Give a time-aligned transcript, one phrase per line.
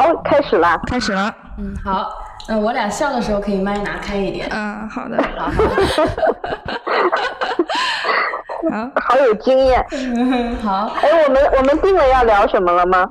[0.00, 0.80] 好，开始啦！
[0.86, 1.34] 开始了。
[1.58, 2.10] 嗯，好。
[2.48, 4.48] 嗯，我俩笑的时候可以麦拿开一点。
[4.50, 5.22] 嗯，好的。
[5.36, 5.50] 好，
[8.70, 9.84] 好， 好有经验。
[10.64, 10.90] 好。
[11.02, 13.06] 哎，我们我们定了要聊什么了吗？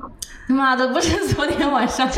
[0.52, 2.10] 妈的，不是昨天晚上啊，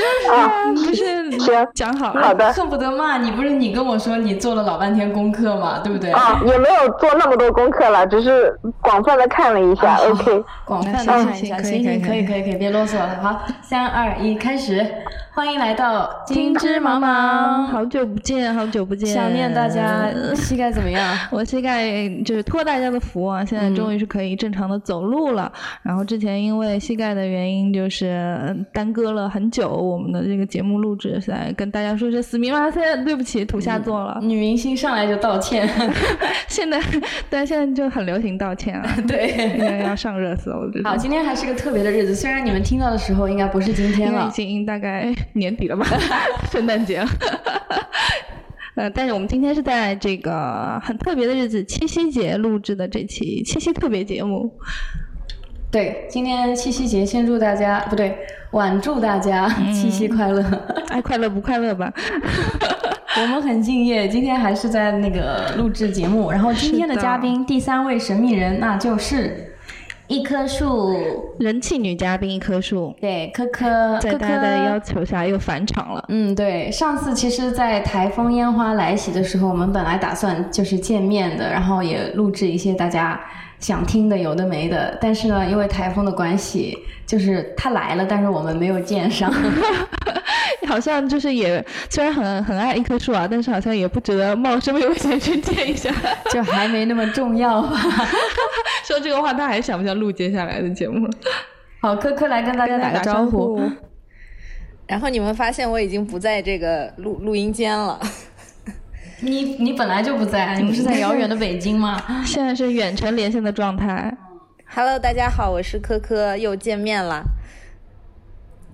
[0.74, 3.30] 不是行讲好了，好的，恨不得骂你。
[3.32, 6.10] 不是你跟我说你做了老半天功课嘛，对不对？
[6.12, 9.96] 啊，也没有做那么多功课了，只是广泛的看了一下。
[9.96, 13.18] OK，广泛的看一下，行行，可以可以可以，别啰嗦了。
[13.22, 14.86] 好，三二一，开始。
[15.34, 20.06] 欢迎来到金枝茫茫，好久不见，好久不见，想念大家。
[20.34, 21.02] 膝盖怎么样？
[21.32, 25.50] 我膝盖就是托大家的福啊，现在终于是可以正常的走路了。
[25.82, 28.21] 然后之前因为膝盖的原因，就是
[28.72, 34.18] 耽搁了很久我们的这个节目录制，现在跟大家说声死命马赛，对不起，土下座了。
[34.22, 35.68] 女明星上来就道歉，
[36.48, 36.80] 现在
[37.28, 40.52] 但现在就很流行道歉啊，对，要上热搜。
[40.84, 45.12] 好，今天还是个特别的日子，虽然你们听到的时候应该不是今天了，已经大概。
[45.34, 45.86] 年底了吧，
[46.52, 47.08] 圣诞节了。
[48.74, 54.50] 呃，但是我们今天是在这个很特别的日子——七夕节录制的这期七夕特别节目。
[55.72, 58.14] 对，今天七夕节，先祝大家不对，
[58.50, 60.44] 晚祝大家七夕快乐，
[60.88, 61.90] 爱快乐不快乐吧？
[63.18, 66.30] 我们很敬业，今天还是在那个录制节目。
[66.30, 69.48] 然后今天的嘉宾，第三位神秘人，那就是。
[70.08, 70.92] 一棵树，
[71.38, 76.04] 人气女嘉宾一棵树，对，科科，在大家的要求下又返场了。
[76.08, 83.18] 嗯，对，上次其实，在台风烟花来袭的时候，我们本来打算就是见面的，然后也录制一些大家
[83.62, 89.32] 想听的有的没的，但是呢，因为台风的关系，就是他来了，但是我们没有见上。
[90.68, 95.90] 好像就是也虽然很很爱一棵树啊，但是好像也不值得冒生命危险去见一下，
[96.32, 97.78] 就还没那么重要吧。
[98.84, 101.08] 说这个话，他还想不想录接下来的节目？
[101.80, 103.60] 好，科科来跟大家打个招呼。
[104.88, 107.98] 然后你们发现我已经不在这个录录音间了。
[109.24, 112.02] 你你本来就不在，你不是在遥远的 北京吗？
[112.26, 114.12] 现在是远程连线的状态。
[114.74, 117.22] Hello，大家好，我是科科，又见面了。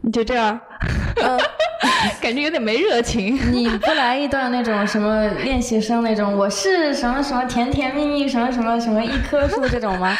[0.01, 0.59] 你就这样，
[2.23, 3.37] 感觉有点没热情。
[3.53, 10.17] 你不来一段那种什么练习生那种，我是什么什么甜甜蜜蜜什么什么什么一棵树这种吗？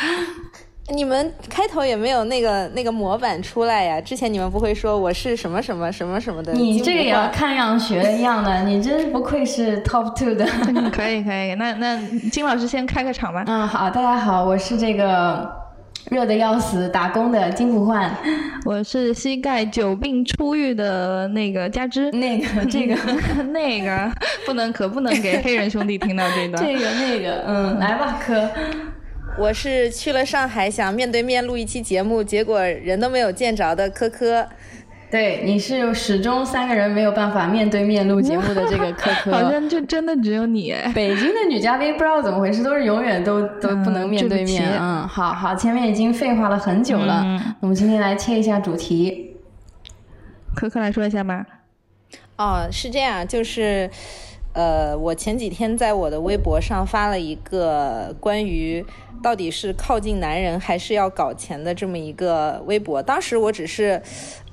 [0.95, 4.01] 你们开头也没有那个那个模板出来呀？
[4.01, 6.53] 之前你们不会说我是什么什么什么什么的？
[6.53, 10.47] 你这个也要看样学样的，你真不愧是 top two 的。
[10.91, 12.01] 可以可以，那那
[12.31, 13.45] 金老师先开个场吧。
[13.47, 15.59] 嗯，好，大家好，我是这个。
[16.11, 18.11] 热的要死，打工的金不换。
[18.65, 22.97] 我是膝盖久病初愈的那个加之， 那个这个
[23.53, 24.11] 那个
[24.47, 26.65] 不能可不能给黑人兄弟听到这段。
[26.65, 28.49] 这个那个，嗯，来吧，科。
[29.39, 34.47] 我是去了上海，想面对面录一期节目，结果人都没有见着的科科。
[35.11, 40.75] 对，你是始终三个人没有办法面对面录节目的这个科科， 好像就真的只有你。
[40.95, 44.71] 北京的女嘉宾不知道怎么回事，都是永远都都不能面对面。
[44.79, 49.37] 嗯，好好，前面已经废话了很久了，嗯我们今天来切一下主题。
[50.55, 51.47] 科科来说一下吧。
[52.37, 53.89] 哦，是这样，就是，
[54.59, 58.85] 呃，我前几天在我的微博上发了一个关于
[59.23, 64.03] 到底是靠近男人还是要搞钱的这么一个微博，当时我只是。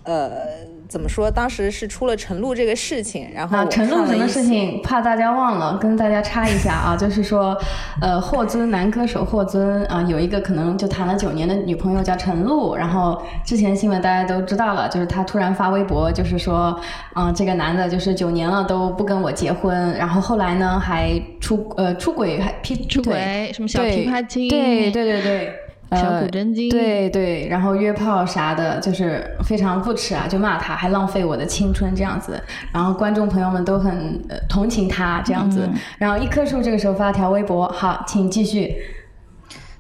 [0.04, 0.76] 呃。
[0.88, 1.30] 怎么说？
[1.30, 7.58] 当时是出了陈露这个事情，然后陈露什么事情，怕大家忘了，跟大家插一下啊，就是说，
[8.02, 16.80] 呃，霍尊男歌手霍尊啊，有一个可能就谈了九年的女朋友叫陈露，然后之前新闻大家都知道了，就是他突然发微博，就是说，
[17.16, 25.54] 嗯，这个男的就是九年了都不跟我结婚，然后后来呢还出呃出轨还劈出轨什么小琵琶精，对对对对。
[25.92, 32.42] 小古真经，对对，然后约炮啥的，就是非常不耻啊，就骂他，还浪费我的青春这样子。
[32.74, 34.20] 然后观众朋友们都很
[34.50, 35.70] 同情他这样子。
[35.98, 38.76] 然后一棵树这个时候发条微博，好，请继续。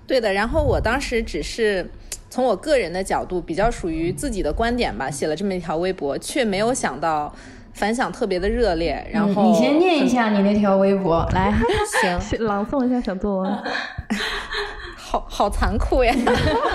[0.06, 1.90] 对的，然后我当时只是
[2.30, 7.34] 从我个人的角度，比较属于自己的观点吧，写了这么一条微博，却没有想到
[7.74, 9.04] 反响特别的热烈。
[9.12, 11.51] 然后你先念一下你那条微博，来，
[12.01, 13.51] 行， 朗诵一下小作文。
[15.15, 16.13] 好 好残酷呀！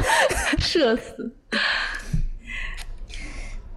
[0.59, 1.31] 社死！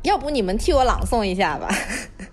[0.04, 1.68] 要不你们替我朗诵一下吧？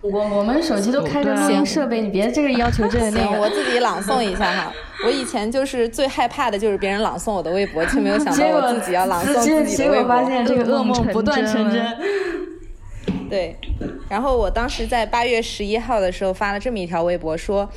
[0.01, 3.41] 我我们手机都开着录音设备，你别这个要求这个那个。
[3.41, 4.73] 我自己朗诵一下哈。
[5.05, 10.03] 我以前就是最害怕的就是别人朗诵我的微博，却没有想到我自己要朗诵自己的微博。
[10.03, 11.85] 结果发现这个噩梦不断成真。
[13.29, 13.57] 对，
[14.09, 17.69] 然后我当时在八月十一号的时候发了这么一条微博，说。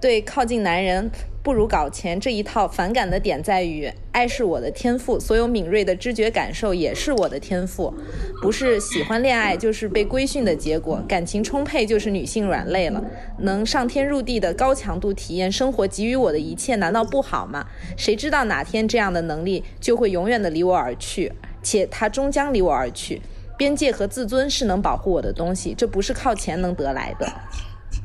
[0.00, 1.10] 对靠近男人
[1.44, 7.92] 不如搞钱这一套反感的点在于，爱是我的天赋，所有敏锐的知觉感受也是我的天赋，
[8.40, 13.04] 不是喜欢恋爱就是被规训的结果，感情充沛就是女性软肋了。
[13.40, 17.66] 能上天入地的高强度体验生活给予我的一切，难道不好吗？
[17.94, 21.30] 谁知道哪天这样的能力就会永远的离我而去，
[21.62, 23.20] 且它终将离我而去。
[23.58, 27.30] 边界和自尊是能保护我的东西，这不是靠钱能得来的。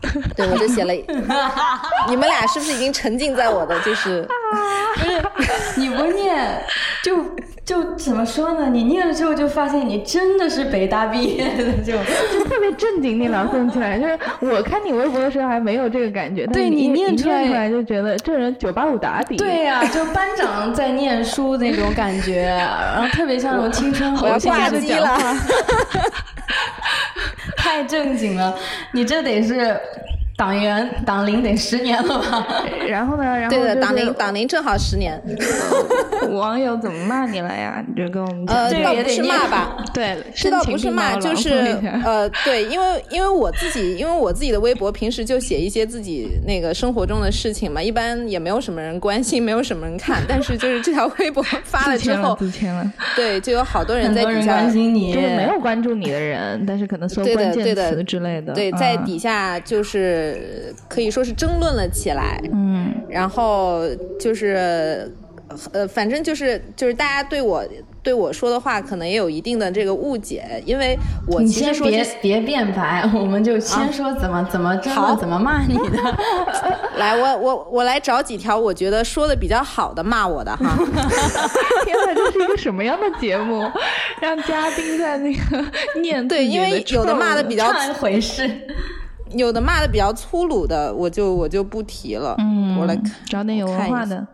[0.35, 0.93] 对，我就写了。
[2.07, 4.27] 你们俩是不是已经沉浸在我的就是？
[5.35, 6.63] 不是，你不念
[7.03, 7.23] 就
[7.69, 8.67] 就怎么说呢？
[8.67, 13.19] 你念了之后就发现你真的是北大毕业的， 就就特别正经。
[13.19, 19.35] 那朗诵起来， 就是我看你微博的时候还没有这个感觉，对你念出来就觉得这人九八五打底。
[19.35, 25.15] 对呀，就班长在念书那种感觉，然后特别像那种青春 我要挂机了。
[27.55, 28.57] 太正经了，
[28.93, 29.79] 你这得是。
[30.39, 32.47] 党员党龄得十年了吧？
[32.87, 33.23] 然后呢？
[33.25, 35.21] 然后对的，党龄党龄正好十年。
[36.31, 37.83] 网友怎么骂你了呀？
[37.85, 38.55] 你就跟我们讲。
[38.55, 39.75] 呃，倒不是骂吧？
[39.93, 50.23] 对，这倒不是骂，就是呃，对，因为因为我自己，因为我自己的微博平时就写一些自己那个生活中的事情嘛，一般也没有什么人关心，没有什么人看。
[50.25, 60.28] 但是就是这条微博发了之后，自签了，对，就有好多人在底下关心你，就是没有关注你的人，但是可能搜关键词之类的，对，在底下就是。
[60.87, 63.81] 可以说是争论了起来，嗯，然后
[64.19, 65.11] 就是，
[65.73, 67.63] 呃，反正就是就是大家对我
[68.01, 70.97] 对我说的话，可能也有一定的这个误解，因为
[71.27, 76.17] 我其实说别别辩白， 我们就先说怎么怎么争论，怎么骂你的。
[76.97, 80.77] 来，我我我来找几条我觉得说的比较好的骂我的哈。
[81.85, 83.69] 天哪，这是一个什么样的节目？
[84.21, 85.63] 让嘉宾在那个
[86.01, 88.49] 念对，因为有的骂的比较回事。
[89.33, 92.35] 有的骂的比较粗鲁的，我就我就不提了。
[92.39, 94.25] 嗯，我来看找点有文化的。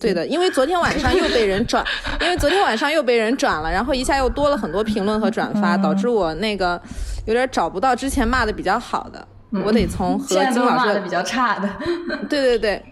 [0.00, 1.84] 对的，因为昨天晚上又被人转，
[2.20, 6.80] 因为昨天晚上又被人转了，然后一下又多了很多评论和转发，导致我那个
[7.24, 9.24] 有点找不到之前骂的比较好的，
[9.64, 11.68] 我得从 和金老师比较差的。
[12.28, 12.82] 对对对，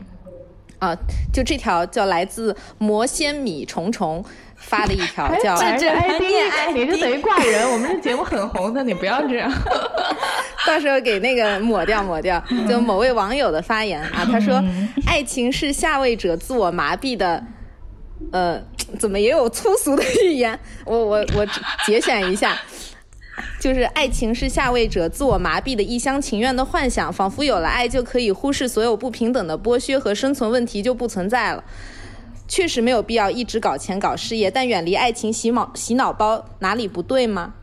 [0.78, 0.96] 啊，
[1.32, 4.24] 就这条叫来自魔仙米虫虫。
[4.58, 6.22] 发了一条叫这这 ID，
[6.74, 7.70] 你这等于挂人。
[7.70, 9.50] 我们这节目很红的，你不要这样。
[10.66, 12.42] 到时候给那个抹掉抹掉。
[12.68, 14.62] 就某位网友的发言啊，他说
[15.06, 17.42] ：“爱情是下位者自我麻痹的。”
[18.32, 18.60] 呃，
[18.98, 20.58] 怎么也有粗俗的语言？
[20.84, 21.46] 我我我
[21.86, 22.58] 节选一下，
[23.60, 31.62] 就是爱情是下位者自我麻痹的一厢情愿的幻想，仿佛有了爱就可以忽视所有不平等的剥削和生存问题就不存在了。
[32.48, 37.54] 确实没有必要一直搞钱搞事业，但远离爱情洗脑洗脑包哪里不对吗？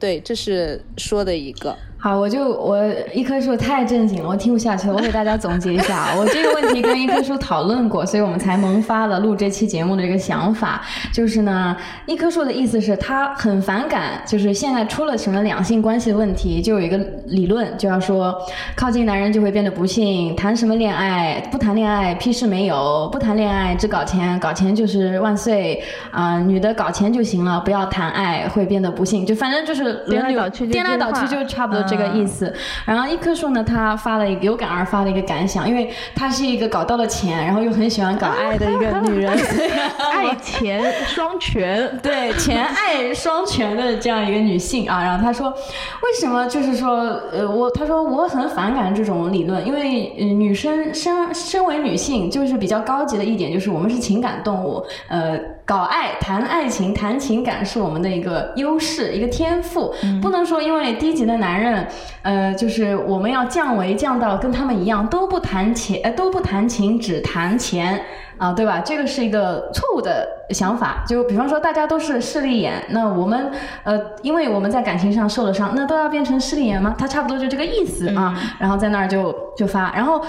[0.00, 1.76] 对，这是说的一个。
[2.02, 2.76] 好，我就我
[3.14, 4.94] 一棵树太正经了，我听不下去了。
[4.94, 10.82] 我给大家总结一下，我这个问题跟一棵树讨论过，所以我们才萌发了录这期节目的这个想法。
[11.12, 11.76] 就是呢，
[12.06, 18.36] 一棵树的意思是他很反感，就是现在出了什么两性关系的问题，就有一个理论，就要说
[18.74, 26.40] 靠近男人就会变得不幸，谈什么恋爱不谈恋爱屁事没有，不谈恋爱只搞钱，搞钱就是万岁啊！
[26.40, 31.91] 女的搞钱就行了，不要谈爱会变得不幸，就反正就是颠来倒去，颠来倒去就差不多。
[31.92, 32.52] 这个意思，
[32.86, 39.30] 然后一棵树呢，他发了一个有感而发的一个感想，因为她是一个搞到了钱，然后又很喜欢搞爱的一个女人，
[40.10, 45.02] 爱钱双全，对钱爱双全的这样一个女性啊。
[45.02, 61.86] 然后她说，为什么就是说，呃，我她说我很反感这种理论，因为女生身身为女性，就是比较高级的一点，就是我们是情感动物，呃，搞爱谈爱情谈情感是我们的一个优势，一个天赋，不能说因为低级的男人。
[62.22, 68.00] 呃，就是我们要降维降到跟他们一样，都不谈钱，呃，都不谈情，只谈钱
[68.38, 68.80] 啊，对吧？
[68.80, 71.04] 这个是一个错误的想法。
[71.06, 73.50] 就比方说，大家都是势利眼，那我们
[73.84, 76.94] 呃，因为我们在感情上受了伤，那都要变成势利眼吗？
[76.98, 78.36] 他差不多就这个意思啊。
[78.58, 80.22] 然后在那儿就就发，然后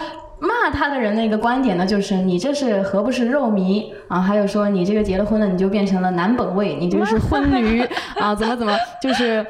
[0.44, 4.20] 骂他的人的一个观点呢，就是你这是何不是肉糜啊？
[4.20, 7.82] 还有说你这个结了婚了，你就变成了男本位，你这个是婚驴
[8.20, 8.36] 啊？
[8.36, 9.46] 怎么怎么就是。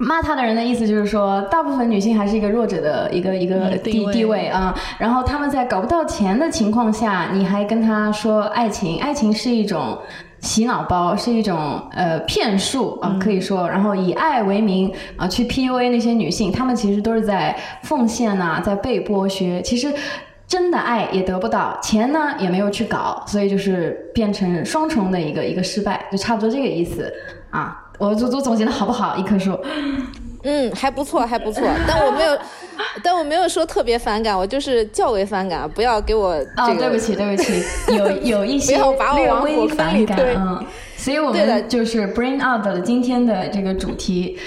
[0.00, 4.72] 骂他的人的意思就是说，大部分女性还是一个弱者的一个一个地地位啊。
[4.96, 9.98] 然后他们在搞不到钱的情况下，你还跟他说爱情，爱情是一种
[10.40, 13.68] 洗脑包，是一种呃骗术啊，可以说。
[13.68, 19.60] 然后以爱为名啊，去 PUA 那些女性，她们其实都是在奉献呐，在被剥削。
[19.62, 19.92] 其实
[20.46, 27.12] 真的爱也得不到，钱呢也没有去搞，所以就是变成双重的一个一个失败，就差不多这个意思
[27.50, 27.84] 啊。
[27.98, 29.16] 我总总总结的好不好？
[29.16, 29.58] 一棵树，
[30.44, 32.38] 嗯，还不错， 还不错，但我没有，
[33.02, 36.80] 但我没有说特别反感，我就是较为反感，不要给我这个。
[36.80, 37.62] 对不起，对不起，
[37.96, 40.64] 有有一些略微反感嗯，
[40.96, 44.38] 所以我们就是 bring out 了今天的这个主题：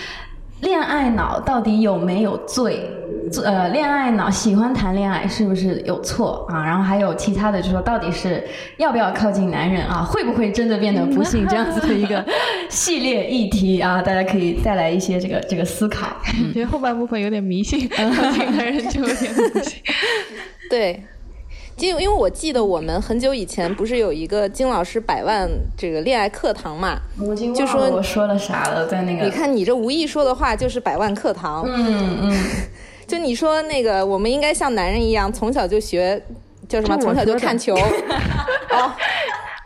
[0.62, 2.90] 恋爱脑到底有没有罪？
[3.44, 6.66] 呃，恋爱脑喜欢谈恋爱是不是有错啊？
[6.66, 8.44] 然后还有其他的，就说到底是
[8.78, 10.04] 要不要靠近男人啊？
[10.04, 11.48] 会不会真的变得不幸？
[11.48, 12.25] 这样子的一个
[12.70, 16.08] 系列议题啊，大家可以带来一些这个这个思考。
[16.54, 19.82] 觉得后半部分有点迷信，靠近男人就有点不行。
[20.70, 21.04] 对，
[21.78, 26.98] 因因为我记得我们很久以前不是有一个金老师百万这个恋爱课堂嘛？
[27.56, 29.25] 就说我说了啥了，在那个？
[29.25, 31.63] 你看你这无意说的话就是百万课堂。
[31.68, 32.38] 嗯嗯。
[33.12, 36.18] 就你说那个，我们应该像男人一样，从小就学，
[36.70, 36.98] 叫什么？
[36.98, 37.75] 从小就看球。
[38.72, 38.89] 哦，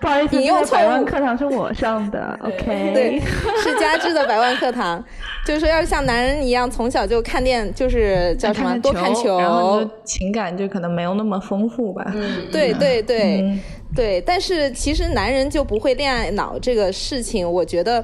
[0.01, 2.65] 不好意思，你用百万课堂是我上的，OK？
[2.91, 3.21] 对，
[3.61, 5.03] 是佳芝的百万课堂，
[5.45, 8.75] 就是说要是像男人一样，从小就看电，就是叫什么？
[8.81, 12.03] 多看球，然后情感就可能没有那么丰富吧。
[12.15, 13.59] 嗯， 对对对
[13.95, 18.03] 对，但是其实男人就不会恋爱脑这个事情，我觉得。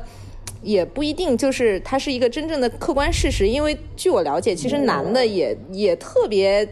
[0.62, 3.48] 也不一定，就是它是一个真正的客观事实。
[3.48, 6.65] 因为据我了解，其实男的也也特别，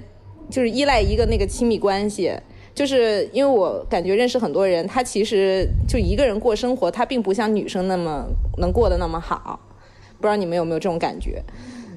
[0.50, 2.31] 就是依赖一个那个亲密关系。
[2.75, 8.25] 就是因为我感觉认识很多人，他其实就一个人过生活，他并不像女生那么
[8.60, 9.60] 能过得那么好。
[10.17, 11.43] 不知道你们有没有这种感觉？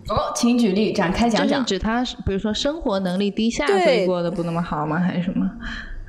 [0.08, 1.64] 哦，请举例展开讲讲。
[1.64, 4.98] 指他，比如说生活能力低下，所以过得不那么好吗？
[4.98, 5.48] 还是什么？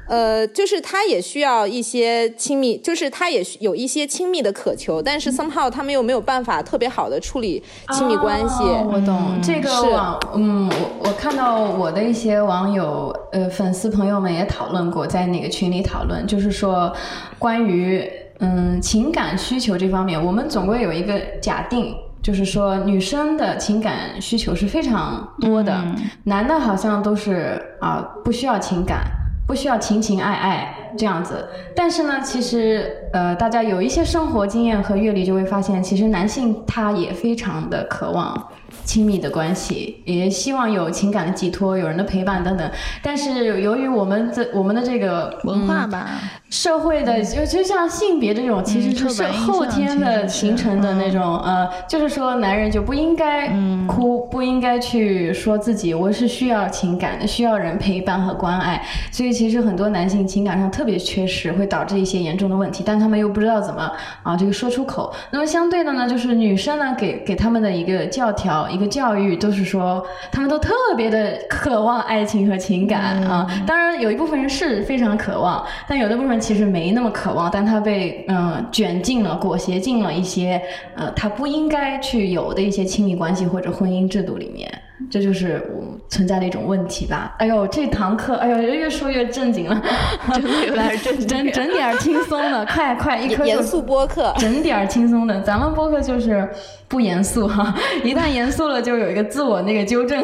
[0.07, 8.63] 呃，就是他也需要一些亲密，就是他也有一些亲密的渴求，但是 somehow 他们又没有办法特别好的处理亲密关系。
[8.63, 16.93] 我懂这个网，嗯，我我看到我的一些网友呃粉丝朋友们也讨论过，在那个群里讨论，就是说
[17.39, 18.07] 关于
[18.39, 25.81] 嗯情感需求这方面，我们总归有一个假定，就是说女生的情感需求是非常多的，
[26.25, 29.01] 男的好像都是啊不需要情感。
[29.45, 38.49] 不需要情情爱爱这样子，但是呢，其实呃，大家有一些生活经验和阅历，就会发现，其实男性他也非常的渴望。
[38.83, 42.69] 亲密的关系，也希望有情感的寄托，有人的陪伴等等。
[43.01, 46.09] 但是由于我们的我们的这个文化吧，
[46.49, 53.49] 社会的就就像性别这种，其实是后天的形成的那种呃，就是说男人就不应该
[53.87, 58.83] 哭，不应该去说自己我是需要情感的，需要人陪伴和关爱。
[59.11, 63.91] 所以其实很多男性情感上特别缺失，会导致一些严重的问题，但他们又不知道怎么
[64.23, 65.13] 啊这个说出口。
[65.31, 68.62] 那么相对的呢，就是女生呢给给他们的一个教条。
[68.69, 73.47] 一个教育都是说，他们都特别的渴望爱情和情感啊。
[73.65, 80.61] 当然，有一部分人是非常渴望，但有的部分其实没那么渴望，但他被嗯卷进了、裹挟进了一些
[80.95, 84.69] 呃他不应该去有的一些亲密关系或者婚姻制度里面。
[85.09, 87.35] 这就是我存在的一种问题吧。
[87.39, 89.81] 哎呦，这堂课，哎呦，越说越正经了，
[90.75, 95.41] 来整整整点轻松的，快快一颗严肃播客，整点轻松的。
[95.41, 96.47] 咱们播客就是
[96.87, 100.23] 不严肃哈，一旦严肃了就有一个自我那个纠正。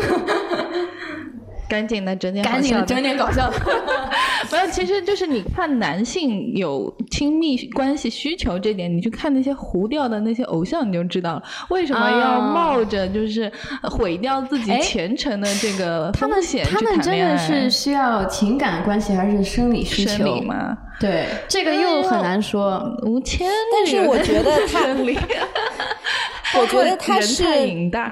[1.69, 3.57] 赶紧的整点，赶紧的整点搞笑的。
[4.51, 13.51] 没有，其实就是你看男性有亲密关系需求这点，你去看那些糊掉的那些偶像，你就知道了为什么要冒着就是
[13.83, 20.75] 毁掉自己前程的这个风险他们真的是需要情感关系还是生理需求吗？
[20.99, 22.81] 对，这个又很难说。
[23.03, 24.79] 吴谦，但是我觉得他
[26.59, 27.43] 我觉得他是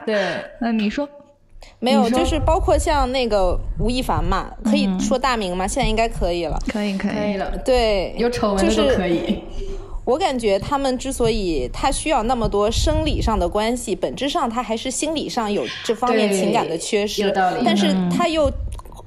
[0.05, 1.09] 对，那你说。
[1.79, 5.67] 没有，就是包括像那个吴亦凡嘛，可以说大名吗？
[5.67, 6.59] 现在应该可以了。
[6.67, 7.55] 可以，可以了。
[7.59, 9.43] 对，有丑闻都可以。
[10.03, 17.31] 我感觉他们之所以他需要那么多生理上的关系，本质上他还是心理上有这方面情感的缺失。
[17.63, 18.51] 但是他又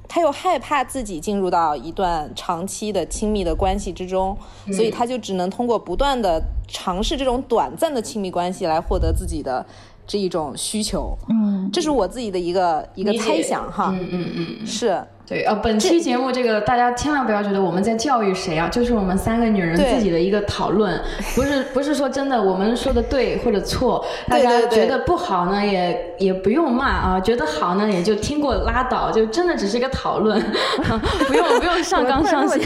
[0.07, 4.37] 他又害怕自己进入到一段长期的亲密的关系之中，
[4.73, 9.67] 所以他就只能通过不断的尝试这种短暂的亲密关系来获得自己的。
[10.11, 15.01] 是一种需求，嗯，这是我自己的一个一个猜想哈，嗯嗯嗯，是。
[15.31, 21.01] 对，呃，本期节目这个大家千万不要觉得我们在教育谁啊，就是我们三个女人自己的一个讨论，
[21.37, 30.43] 不是不是说真的我们说的对或者错，大家觉得不好呢也也不用骂啊，觉得好呢也就听过拉倒，就真的只是一个讨论，
[31.29, 32.61] 不用不用上纲上线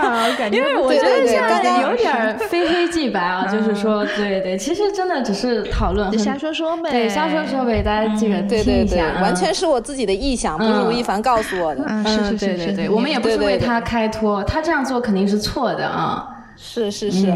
[0.00, 11.87] 啊， 因为我觉得这样有点非黑即白啊，就是说对对，其实真的只是讨论，瞎说说呗，对，瞎说说呗，大家这个听一下，完全是我自己的臆想，不是吴亦凡告诉我的。
[11.90, 16.28] 嗯，是是是是是，我们也不是为他开脱，他这样做肯定是错的啊。
[16.54, 17.26] 是是是，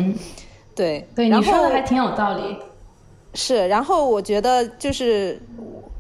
[0.75, 2.59] 对对，你说的还挺有道理。
[3.33, 5.41] 是，然后我觉得就是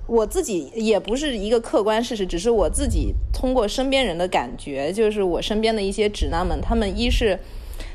[0.06, 7.38] 我自己也不是一个客观事实，只是我自己通过身边人的感觉，就是我身边的一些直男们，他们一是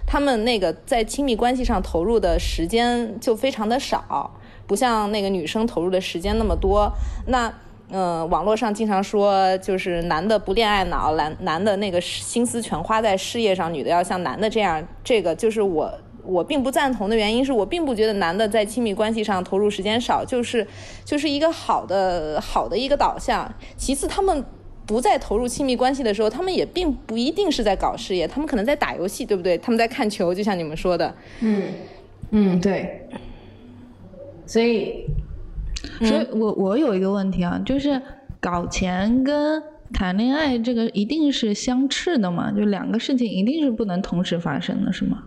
[0.08, 4.32] 他们那个在亲密关系上投入的时间就非常的少，
[4.66, 6.92] 不像那个女生投入的时间那么多。
[7.28, 7.54] 那
[7.90, 15.92] 嗯，网络上经常说，就是男的不恋爱脑，男男的那个心思全花在事业上，女的要像男的这样，这个就是我。
[16.24, 20.68] 我并不赞同的原因是我并不觉得男的在亲密关系上投入时间少，就是
[21.06, 23.50] 就是一个好的好的一个导向。
[23.78, 24.44] 其次，他们
[24.86, 29.58] 不再投入亲密关系的时候，他们也并不一定是在搞事业，他们可能在打游戏，对不对？
[29.58, 31.16] 他们在看球，就像你们说的。
[31.40, 31.64] 嗯
[32.32, 33.08] 嗯，对。
[34.46, 35.06] 所以，
[36.00, 38.02] 所以我我有一个问题啊，就是
[38.40, 39.62] 搞钱跟
[39.94, 42.52] 谈恋爱这个一定是相斥的嘛？
[42.52, 45.24] 就两个事情一定是不能同时发生的，是吗？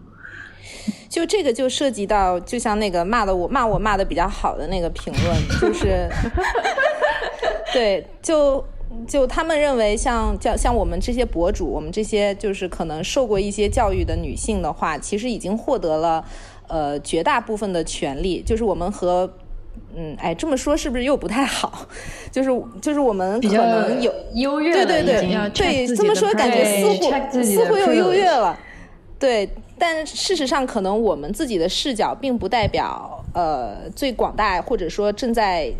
[1.08, 6.08] 就这个就涉及到，就像那个骂的我骂我骂的比较好的那个评论，就是，
[7.74, 8.64] 对，就
[9.06, 16.24] 就他们认为像叫像我们这些博主，我们这些就是可能受过一些教育的女性的话，其实已经获得了
[16.68, 19.30] 呃绝大部分的权利，就是我们和
[19.96, 21.86] 嗯哎这么说是不是又不太好？
[22.30, 22.50] 就是
[22.80, 28.58] 就是我们可能有优越，对对对，对这么说感觉似乎似乎又优越了，
[29.18, 29.48] 对。
[29.82, 35.72] 但事实上，可能我们自己的视角并不代表呃最广大或者说正在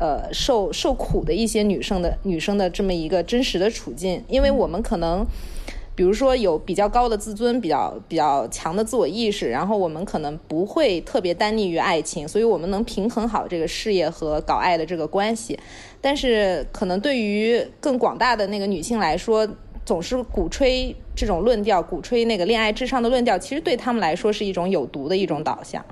[0.00, 5.24] 呃受受苦的一些女生的女生的这么一个真实的处境，因为我们可能
[5.98, 15.58] 比如说有比较高的自尊，比较比较强的自我意识，然后我们可能不会特别单溺于爱情，所以我们能平衡好这个事业和搞爱的这个关系。
[16.00, 19.44] 但是可能对于更广大的那个女性来说，
[19.84, 20.94] 总是鼓吹。
[21.16, 25.84] 这种论调，鼓吹那个恋爱至上的论调，其实对他们来说是一种有毒的一种导向。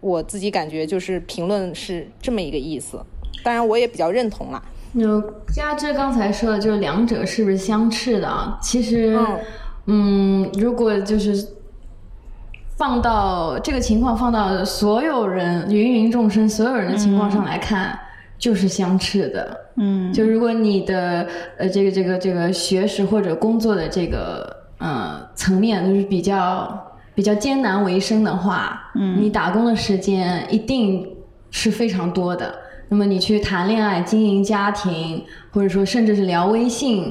[0.00, 3.00] 我自己感觉就是评论是这么一个意思，
[3.44, 4.60] 当然我也比较认同啦。
[4.98, 5.20] 就
[5.54, 8.58] 加之刚才说的，就是两者是不是相斥的啊？
[8.60, 9.18] 其实，
[9.86, 11.46] 嗯，如果就是
[12.76, 17.98] 放到这个情况，放到所有人芸芸众生所有人的情况上来看。
[18.38, 21.24] 就是相斥的，嗯，就如果你的
[21.58, 26.76] 呃这个这个这个学识或者工作的这个呃层面就是比较
[27.14, 31.08] 比较艰难为生的话，嗯，你打工的时间一定
[31.52, 32.52] 是非常多的。
[32.92, 37.10] 那么你去谈恋爱、经营家庭，或者说甚至是聊微信，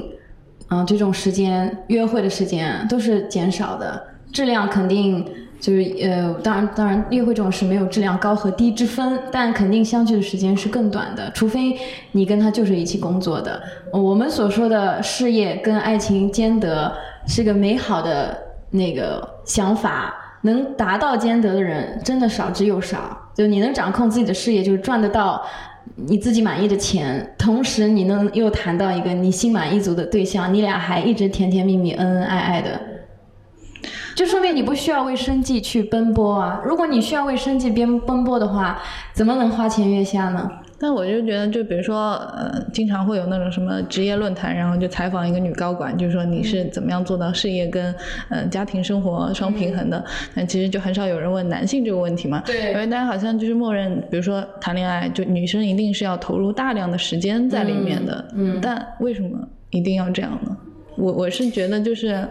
[0.70, 4.00] 嗯，这种时间、约会的时间都是减少的，
[4.32, 5.26] 质量肯定。
[5.58, 11.76] 就是呃，当然当然，约会这种事没有质量高和低之分，但肯定相聚的时间是更短的，除非
[12.12, 13.60] 你跟他就是一起工作的。
[13.92, 16.92] 我们所说的事业跟爱情兼得
[17.28, 18.36] 是个美好的
[18.70, 23.18] 那个想法，能达到兼得的人真的少之又少。
[23.32, 25.40] 就你能掌控自己的事业，就是赚得到
[25.96, 32.80] 你自己满意的钱，同时你能又谈到一个你心满意足的对象，你俩还一直甜甜蜜蜜、恩恩爱爱的。
[34.14, 36.60] 就说明你不需要为生计去奔波啊！
[36.64, 38.78] 如果你需要为生计边奔波的话，
[39.12, 40.48] 怎么能花前月下呢？
[40.82, 47.94] 但我就觉得，就比如说，呃，经常会有那种什么职业论坛，然后就采访一个女高管，就是说你是怎么样做到事业跟
[48.28, 50.04] 呃家庭生活双平衡的？
[50.34, 52.42] 那其实就很少有人问男性这个问题嘛。
[52.44, 52.72] 对。
[52.72, 58.24] 因为大家好像就是默认，比如说谈恋爱，就女生一定是要投入大量的时间在里面的。
[58.34, 58.58] 嗯。
[58.60, 59.38] 但为什么
[59.70, 60.51] 一定要这样呢？
[60.96, 62.26] 我我是觉得就是，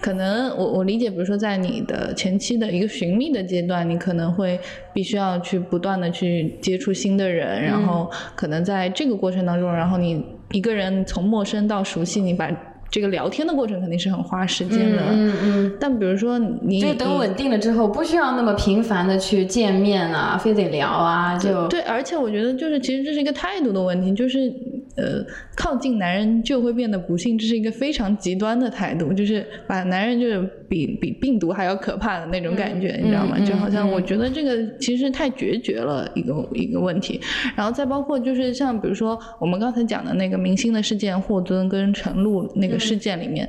[0.00, 4.58] 可能我我理解，比如说在你的前期的一个寻觅的阶段，你可能会
[4.92, 12.50] 必须要去不断的去接触新的人，然后可能在这个过程当中，然后你一个人从陌生到熟悉，你把。
[12.88, 15.76] 这个聊天的过程肯定是很花时间的，嗯嗯。
[15.78, 21.80] 但比如说你，就等稳定了之后，不需要那么频繁的去见面啊，非得聊啊，就对。
[21.82, 24.50] 而且我觉得，就是其实这是一个态度的问题，就是
[24.96, 25.22] 呃，
[25.54, 33.38] 靠近男人就会变得不幸，这是一个非常极端的态度，就是把男人就是比比病毒还要可怕的那种感觉，你知道吗？
[33.40, 37.20] 就好像我觉得这个其实太决绝了一个一个问题。
[37.54, 42.76] 然后再包括就是像比如说我们刚才讲的那个明星的事件，霍尊跟陈露那个。
[42.86, 43.48] 事件里面，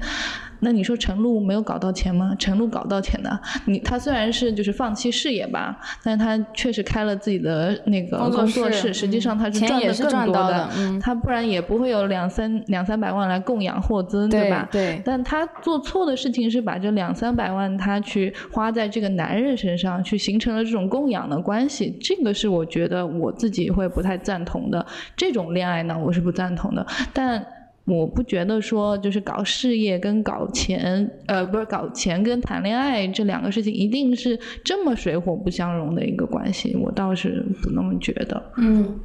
[0.60, 2.36] 那你说陈露没有搞到钱吗？
[2.40, 10.70] 陈露搞到钱的，你他虽然是就是放弃事业吧，但是他确实开了自己的那个工作室，实际上他是赚的更多的，
[11.02, 14.68] 他不然也不会有两三两三百万来供养霍尊，对吧？
[14.72, 15.02] 对。
[15.06, 24.86] 但他做错的事情是把这两三百万他去花在这个男人身上，去形成了这种供养的关系，这个是我觉得我自己会不太赞同的。
[25.16, 27.46] 这种恋爱呢，我是不赞同的，但。
[27.88, 38.52] 我不觉得说就是搞事业跟搞钱，呃，不是搞钱跟谈恋爱这两个事情一定是这么水火不相容的一个关系，我倒是不那么觉得。
[38.58, 39.00] 嗯，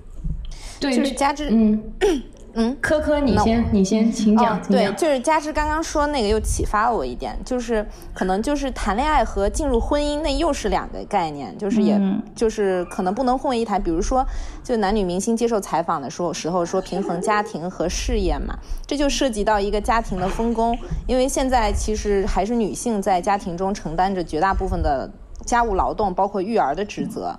[0.80, 1.80] 对，就是加之，嗯
[2.54, 4.58] 嗯，科科，你先，你先，请讲。
[4.58, 13.82] 哦，对，就是加之刚刚说那个又启发了我一点，就是可能就是谈恋爱和进入婚姻那又是两个概念，就是也、嗯就是可能不能混为一谈。
[13.82, 14.26] 比如说，
[14.62, 25.10] 就男女明星接受采访的时候时候说平衡家庭和事业嘛，这就涉及到一个家庭的分工，因为现在其实还是女性在家庭中承担着绝大部分的
[25.46, 27.34] 家务劳动，包括育儿的职责。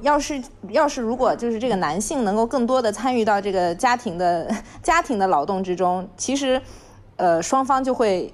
[0.00, 4.48] 要是要是如果就是这个男性能够更多的参与到这个家庭的
[4.82, 6.60] 家庭的劳动之中，其实，
[7.16, 8.32] 呃，双方就会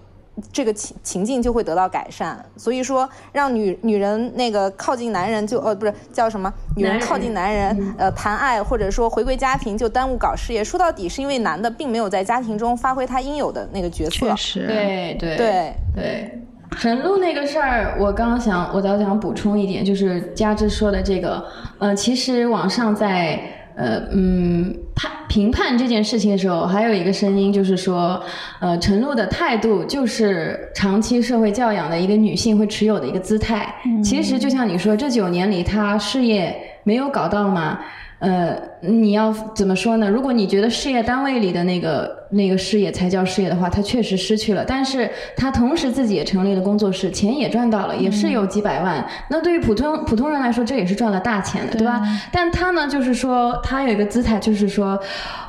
[0.52, 2.44] 这个情情境就会得到改善。
[2.56, 10.62] 所以说，让女女人那个靠近男人就呃不是叫什么，女人靠近男人呃谈爱或者说回归家庭就耽误搞事业。
[10.64, 14.36] 说到底是因为男的并没有在家庭中发挥他应有的那个角色确。
[14.36, 16.42] 实，，对对对，对，
[16.76, 21.44] 陈露那个事儿，我刚刚想，我倒想补充一点，就是佳芝说的这个，
[21.78, 23.40] 呃，其实网上在
[23.76, 28.20] 呃嗯判评判这件事情的时候，还有一个声音就是说，
[28.60, 33.74] 呃，陈露的态度就是长期社会教养的一个女性会持有的一个姿态。
[34.02, 37.78] 其实就像你说，这九年里她事业没有搞到嘛。
[38.24, 40.08] 呃，你要怎么说呢？
[40.08, 44.64] 如果你觉得事业单位里的那个那个事业才叫事业的话，他确实失去了。
[44.66, 49.06] 但是他同时自己也成立了工作室，钱也赚到了，也是有几百万。
[49.28, 52.02] 那对于普通普通人来说，这也是赚了大钱的，对吧？
[52.32, 54.98] 但他呢，就是说他有一个姿态，就是说。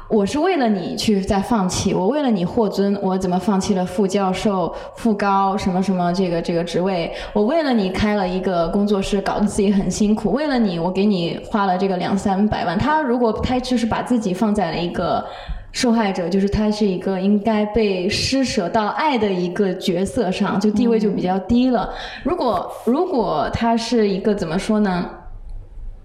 [0.07, 7.11] 我是为了你去在放弃，我为了你获尊，我怎么放弃了副教授、副高什么什么这个这个职位？
[7.33, 10.31] 我为了你开了一个工作室，搞得自己很辛苦。
[10.31, 12.77] 为了你，我给你花了这个两三百万。
[12.77, 15.25] 他如果他就是把自己放在了一个
[15.71, 21.89] 受害者，就是他是一个应该被施舍到爱的一个角色上，就地位就比较低了。
[22.23, 25.09] 如果如果他是一个怎么说呢？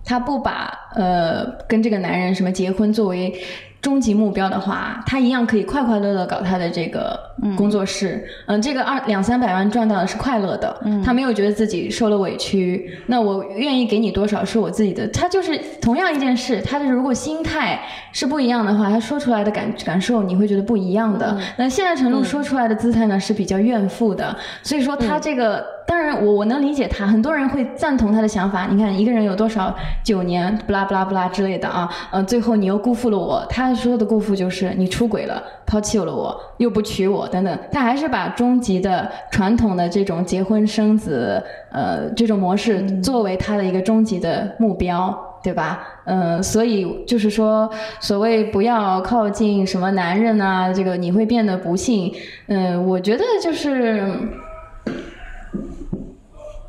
[0.03, 3.33] 他不把呃跟这个男人什么结婚作为
[3.81, 7.19] 终极目标的话，他一样可以快快乐乐搞他的这个
[7.57, 8.25] 工作室。
[8.47, 12.99] 嗯、这个二两三百万赚到的是快乐的，嗯他没有觉得自己受了委屈。
[13.07, 15.09] 那我愿意给你多少是我自己的。
[15.09, 17.81] 他就是同样一件事，他的如果心态
[18.13, 21.39] 是不一样的话，他说出来的感感受你会觉得不一样的。
[21.57, 25.65] 那现在陈露说出来的姿态呢是比较怨妇的，所以说他这个。
[25.91, 28.69] 当然我，我能理解他，很多人会赞同他的想法。
[28.71, 29.75] 你看，一个人有多少
[30.05, 33.45] 九年，不拉不拉不拉之类的啊，呃，最后你又辜负了我。
[33.51, 37.59] 他说的辜负就是你出轨了，抛弃了我，又不娶我等等。
[37.73, 45.27] 他还是把终极的传统的这种结婚生子，呃，这种模式作为他的一个终极的目标。
[45.43, 45.81] 对吧？
[46.05, 52.13] 嗯、所以就是说，所谓不要靠近什么男人啊，这个你会变得不幸。
[52.49, 54.05] 嗯、我觉得就是。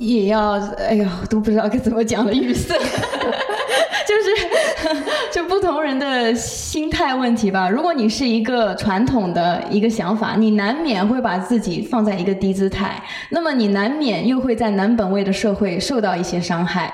[0.02, 2.74] 也要，哎呦，都不知道该怎么讲了语塞，
[4.08, 7.70] 就是 就不同人的心态问题吧。
[7.70, 16.92] 如果你是一个传统的一个想法，你难免会把自己放在一个低姿态，那么你难免又会在男本位的社会受到一些伤害。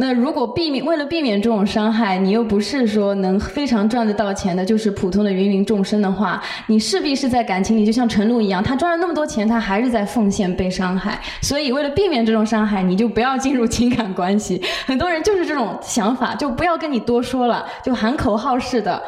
[0.00, 11.20] 那如果避免为了避免这种伤害，你又不是说能非常赚得到钱的，就是普通的芸芸众生的话，你势必是在感情里就像陈露一样，他赚了那么多钱，他还是在奉献被伤害。
[11.42, 14.62] 所以为了避免这种伤害，你就不要进入情感关系。
[14.86, 19.02] 很多人就是这种想法，就不要跟你多说了，就喊口号似的。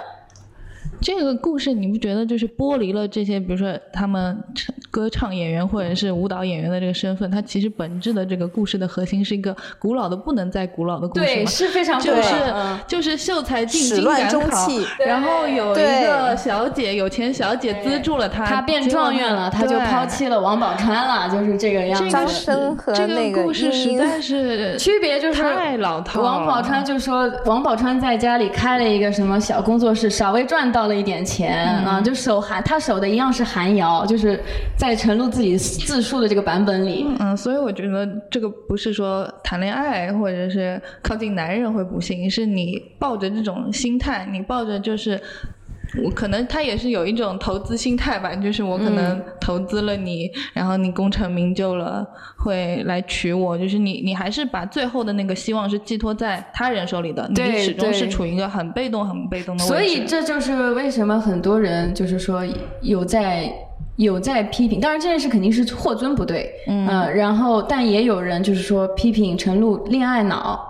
[1.01, 14.69] 这个故事你不觉得就是剥离了这些，比如说他们唱歌唱演员或者是舞蹈演员的这个身份，它其实本质的这个故事的核心是一个古老的不能再古老的故事对，是非常就是嗯就是秀才进京赶考，
[15.07, 22.11] 然后有一个小姐有钱小姐资助了他，他变状元了，他就抛弃了王宝钏了，就是这个样子。
[22.11, 26.27] 张生和这那个个故事实在是区别就是太老套了。
[26.29, 34.38] 王宝钏就说，王宝钏在家里开了一个什么小工作室，稍微赚到了一点钱、嗯啊，就守韩，他守的一样是韩瑶，就是
[34.76, 37.07] 在陈露自己自述的这个版本里。
[37.18, 45.18] 嗯，所以我觉得这个不是说谈恋爱或者是靠近男人会不幸，是你抱着这种心态，你抱着就是。
[46.05, 59.74] 我可能他也是有一种投资心态吧，就是我可嗯能投资了你，然后你功成名就了，会来娶我，就是你你还是把最后的那个希望是寄托在他人手里的，你始终是处于一个很被动、很被动的位置。
[59.74, 62.42] 所以这就是为什么很多人就是说
[62.83, 63.53] 有在
[63.96, 70.61] 有在批评，当然这件事肯定是霍尊不对，嗯、然后但也有人就是说批评陈露恋爱脑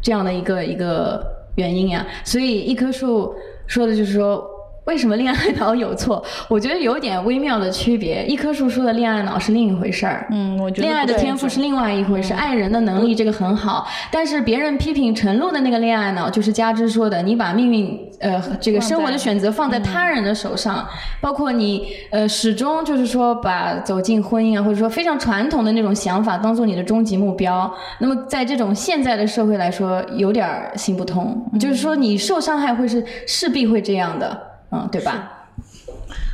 [0.00, 1.22] 这样的一个一个
[1.56, 2.06] 原因呀。
[2.24, 3.34] 所以一棵树
[3.66, 4.48] 说的就是说。
[4.84, 6.22] 为什么恋爱脑有错？
[6.48, 8.24] 我觉得有点微妙的区别。
[8.26, 13.86] 一棵树说的恋爱脑是另一回事儿，嗯，我觉得恋爱的天赋是另外一回事，爱人的能力这个很好。
[14.10, 20.84] 但是别人批评陈露的那个恋爱脑，就是加之说的，你把命运呃这个生活的选择放在他人的手上，
[21.20, 27.72] 包括你呃始终就是说把走进婚姻啊，或者说非常传统的那种想法当做你的终极目标。
[28.00, 34.51] 那么在这种现在的社会来说，有点儿行不通，就是说你受伤害会是势必会这样的。
[34.72, 35.41] 嗯，对吧？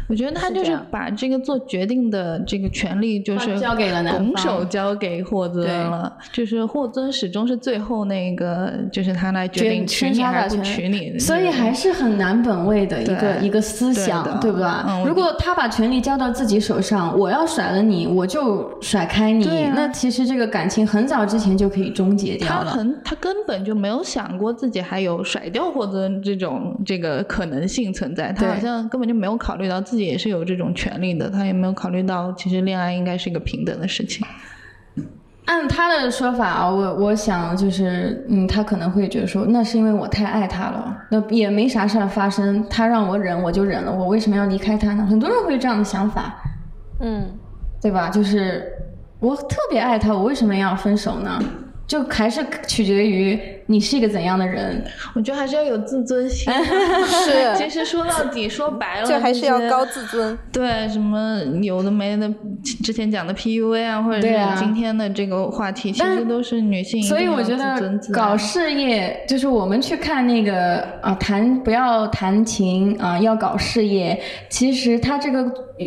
[0.08, 6.10] 我觉得他就是把这个做决定的这个权利，就是交给了拱手交给霍尊了。
[6.32, 11.18] 就是霍尊始终是最后那个，就是他来决定娶你还是不娶你。
[11.18, 14.66] 所以还是很男本位的一个一个思想，对不对？
[15.04, 19.44] 如果他把权力交到自己手上，我要甩了你，我就甩开你。
[19.74, 22.70] 那其实这个感情很早之前就可以终结掉了。
[22.70, 28.32] 他很，他根本就没有想过自己还有甩掉霍尊这种这个可能性存在。
[28.32, 29.97] 他好像根本就没有考虑到自己。
[30.02, 34.26] 也是有这种权利的，他也没有考虑到，其实恋爱应该是一个平等的事情。
[35.44, 45.06] 按他的说法啊，我我想就是，嗯，他可能会觉得说，那是因为我太爱他了，那也没啥事儿发生，他让我忍，我就忍了，我为什么要离开他呢？
[45.08, 46.34] 很多人会有这样的想法，
[47.00, 47.30] 嗯，
[47.80, 48.10] 对吧？
[48.10, 48.70] 就是
[49.20, 51.42] 我特别爱他，我为什么要分手呢？
[51.86, 54.82] 就还是取决于你是一个怎样的人，
[55.14, 56.50] 我觉得还是要有自尊心。
[57.24, 60.36] 是，其实说到底，说白了，这还是要高自尊。
[60.50, 62.32] 对，什么有的没的，
[62.82, 67.02] 之前讲的 PUA 啊，或者是今天的这个话题，其实都是女性。
[67.02, 74.18] 所以我觉得搞事业，就是我们去看那个啊，谈不要谈情啊，要搞事业。
[74.48, 75.44] 其实他这个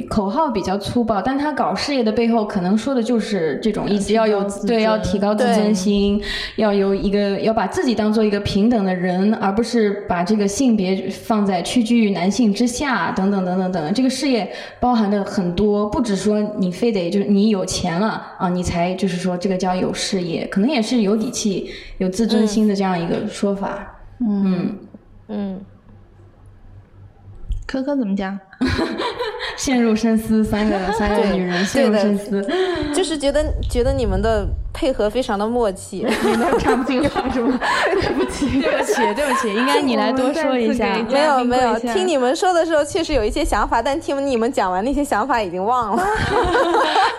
[0.07, 6.21] 口号比较粗暴，但他搞事业的背后，可能说的就是这种意思，要有对，要提高自尊心。
[6.57, 13.93] 要有一个要把自己当做一个平等的人，而不是把这个性别放在屈居于男性之下，等等等等等。
[13.93, 23.99] 这个事业包含的很多，不止说你非得就是你有钱了啊，你才就是说这个叫有事业，可能也是有底气、有自尊心的这样一个说法。
[24.19, 24.77] 嗯
[25.29, 25.61] 嗯，
[27.65, 28.37] 科科怎么讲？
[29.57, 32.45] 陷入深思，三个 三个女人陷入深思，
[32.95, 37.59] 就是觉得觉得你们的配合非常的默契，你们插不进话是吗？
[38.01, 40.97] 对不起，对不起，对不起，应该你来多说一下。
[41.09, 46.03] 没有没有，听你们说的时候确实有一些想法，但听你们讲完那些想法已经忘了。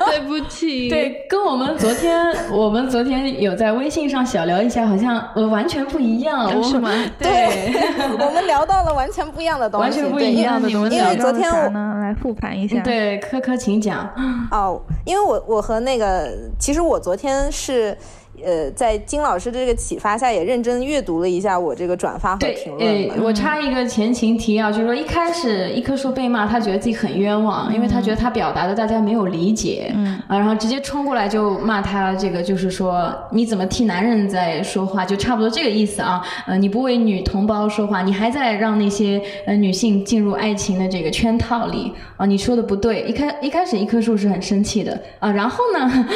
[0.07, 6.91] 对不起，对，跟我们昨天我们昨天有在微信上小聊一下，好像呃完全不一样，是吗？
[7.19, 7.73] 对，
[8.19, 10.97] 我们聊到了完全不一样的东西，完全不一样的东西。
[10.97, 14.09] 因为昨天我来复盘一下，对，科科请讲。
[14.51, 17.97] 哦，因为我我和那个，其实我昨天是。
[18.45, 22.79] 呃，在金老师的这个启发下，也认真阅读了一下我这个转发和评论。
[22.79, 36.23] 对，我插一个前情提要，就是说一开始一棵树被骂，他觉得自己很冤枉，因为他觉得他表达的大家没有理解，嗯，啊，然后直接冲过来就骂他，这个就是说你怎么替男人在说话，就差不多这个意思啊。
[36.47, 43.03] 呃，你不为女同胞说话，你还在让那些呃女性进入爱情的这个圈套里啊，你说的不对。
[43.03, 46.07] 一开一开始一棵树是很生气的啊，然后呢？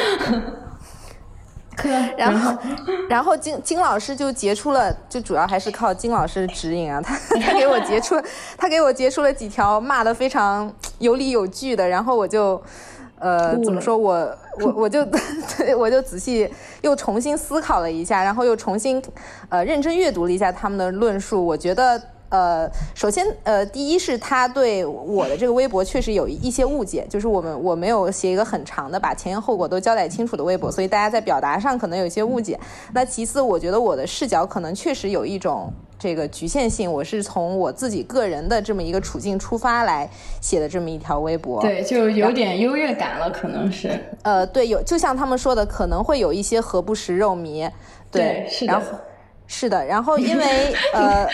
[2.17, 2.57] 然后，
[3.07, 8.19] 然后金金老师就截出了，就主要还是靠金老师的指引啊， 他他给我截出，
[8.57, 12.61] 他给我截出了几条骂的非常有理有据的，然后我就，
[13.19, 15.05] 呃，怎么说我我我就
[15.57, 19.01] 对我就仔细又重新思考了一下，然后又重新
[19.49, 22.01] 呃认真阅读了一下他们的论述，我觉得。
[22.29, 32.59] 呃，首先，呃，第一是他对我的这个微博确实有一些误解，就是我们我没有写一个很长的把前因后果都交代清楚的微博，所以大家在表达上可能有一些误解。
[32.93, 40.09] 那其次，我觉得我的视角可能确实有一种这个局限性，我是从我自己个人的这么一个处境出发来
[40.41, 43.97] 写的这么一条微博，对，就有点优越感了，可能是。
[44.23, 47.71] 呃，对，有就像他们说的，可能会有一些何不食肉糜，
[48.11, 48.81] 对，是的。
[49.47, 51.25] 是的，然后因为 呃，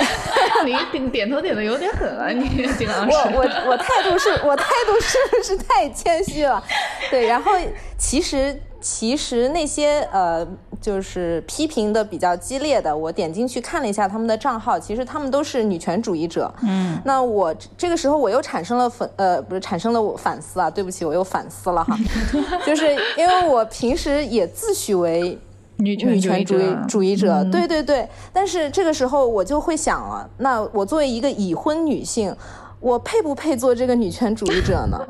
[0.64, 2.48] 你点点头点的有点狠啊，你
[2.78, 3.12] 金老师。
[3.12, 6.64] 我我我态度是我态度是不 是太谦虚了？
[7.10, 7.52] 对，然后
[7.98, 10.48] 其实其实那些呃
[10.80, 16.54] 就是批评的比较激烈的，我点进去看了一下他们的账号，其实他们都是女权主义者。
[16.62, 17.02] 嗯。
[17.04, 21.98] 那我这个时候我又产生了反呃不是产生了我反思啊，对不起，我又反思了哈，
[22.64, 25.38] 就是因为我平时也自诩为。
[25.78, 32.34] 女权主义主义者，对对对，但是这个时候我就会想了，那我作为一个已婚女性，
[32.80, 34.98] 我配不配做这个女权主义者呢？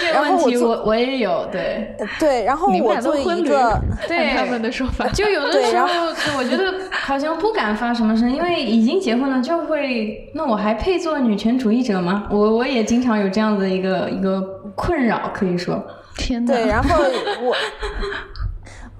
[0.00, 5.88] 这个问题我我也有，对对，然后我作为一个 对他们的说法，就有的时候
[6.38, 12.28] 我觉得好像不敢发什么声，因为已经结婚了，就会那我还配做女权主义者吗？
[12.30, 14.40] 我我也经常有这样的一个一个
[14.76, 15.84] 困扰，可以说，
[16.16, 16.52] 天呐。
[16.54, 16.96] 对，然后
[17.42, 17.54] 我。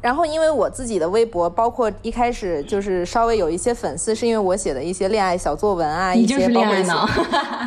[0.00, 7.04] 然后，因为我自己的微博，包括一开始就是稍微有一些粉丝，是因为我写的一些恋爱小作文啊，一些恋爱脑，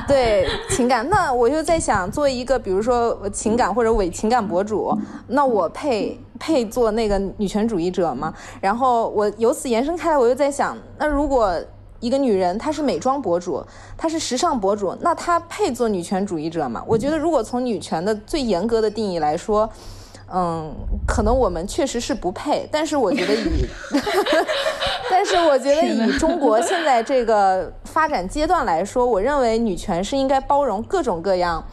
[0.07, 1.07] 对情感。
[1.09, 8.33] 那我就在想，作为一个比如说情感或者伪情感博主，那我配配做那个女权主义者吗？
[8.61, 11.53] 然后我由此延伸开来，我又在想，那如果
[11.99, 13.61] 一个女人她是美妆博主，
[13.97, 16.81] 她是时尚博主，那她配做女权主义者吗？
[16.87, 19.69] 我觉得，如果从女权的最严格的定义来说。
[19.69, 20.00] 嗯，
[21.07, 23.65] 可能我们确实是不配，但是我觉得以，
[25.11, 31.63] 但是我觉得以中国现在这个发展阶段来说，我认为女权是应该包容各种各样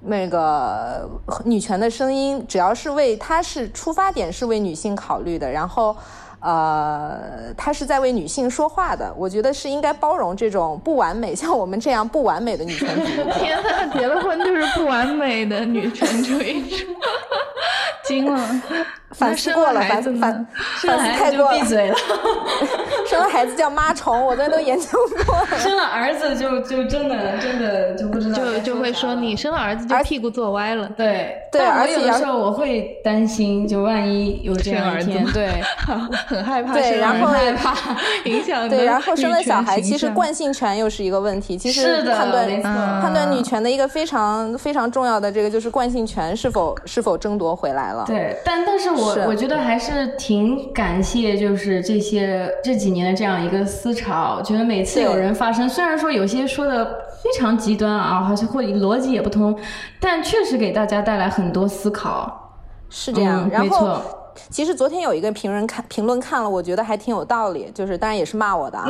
[0.00, 1.08] 那个
[1.44, 5.96] 女权的声音，只要是为它是出发点是为女性考虑的，然后。
[6.42, 13.24] 呃，她是在为女性说话的，我觉得是应该包容这种不完美，像我们这样不完美的女权主义者。
[13.34, 16.76] 天呐，结了婚就是不完美的女权主义者，
[18.10, 18.99] 惊了。
[19.12, 20.46] 反思过了，反思反
[20.82, 21.96] 反思太多，闭嘴了。
[23.08, 24.86] 生了孩子叫妈虫，我这都研究
[25.26, 25.44] 过。
[25.58, 30.88] 生了儿子就就真的真的就不知道，就就会说你生了儿子就屁股坐歪了。
[30.96, 35.60] 对对，而且有的时候我会担心，就万一有这样一天，对，
[36.28, 36.74] 很害怕。
[36.74, 37.74] 对，然后害怕
[38.24, 41.58] 影响对，然后生了小孩，其实惯性权又是一个问题。
[41.58, 42.62] 其实判断
[43.02, 48.04] 判断女权的一个非常非常重要的这个就是惯性权是否是否争夺回来了。
[48.06, 53.00] 对，但但是我我觉得还是挺感谢，就是这些这几年。
[53.00, 59.58] 的这样一个思潮，觉得每次有人发声，虽然说有些说的非常极端啊，好像或逻辑也不通，
[59.98, 62.58] 但确实给大家带来很多思考。
[62.90, 64.00] 是这样，然后
[64.50, 68.78] 其实昨天有一个评论看评论看了，我觉得还挺有道理，就是当然也是骂我的。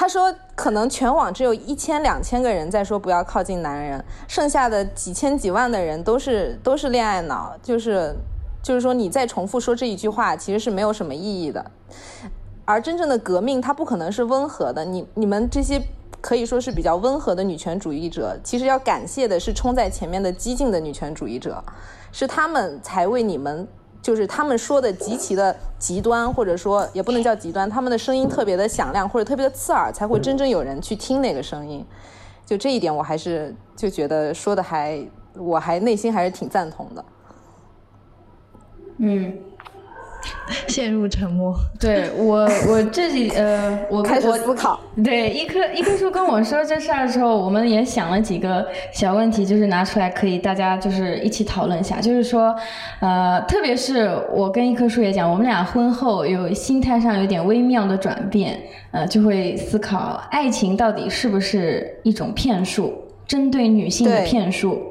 [0.00, 8.14] 他说可能全网只有一千两千个人在说不要靠近男人，剩下的几千几万的人都是都是恋爱脑，就是。
[8.60, 11.64] 就是说，你再重复说这一句话，其实是没有什么意义的。
[12.66, 14.84] 而真正的革命，它不可能是温和的。
[14.84, 15.80] 你你们这些
[16.20, 21.64] 可以说是比较温和的女权主义者，其实要感谢的是冲在前面的激进的女权主义者，
[22.12, 23.66] 是他们才为你们，
[24.00, 31.84] 就是他们说的极其的极端，或者说也不能叫极端，他们的声音特别的响亮或者特别的刺耳，才会真正有人去听那个声音。
[32.46, 35.06] 就这一点，我还是就觉得说的还，
[35.36, 37.04] 我还内心还是挺赞同的。
[38.98, 39.38] 嗯，
[40.68, 41.54] 陷入沉默。
[41.78, 44.80] 对我，我自己呃，我开始思考。
[45.04, 52.00] 对，一棵一棵树跟我说这事儿的时候，我们也想了几个小问题，就是拿出来可以大家就是一起讨论一下。
[52.00, 52.54] 就是说，
[53.00, 58.58] 呃，特别是我跟一棵树也讲，我们俩婚后有心态上有点微妙的转变，
[58.90, 62.92] 呃，就会思考爱情到底是不是一种骗术，
[63.26, 64.82] 针对女性的骗术。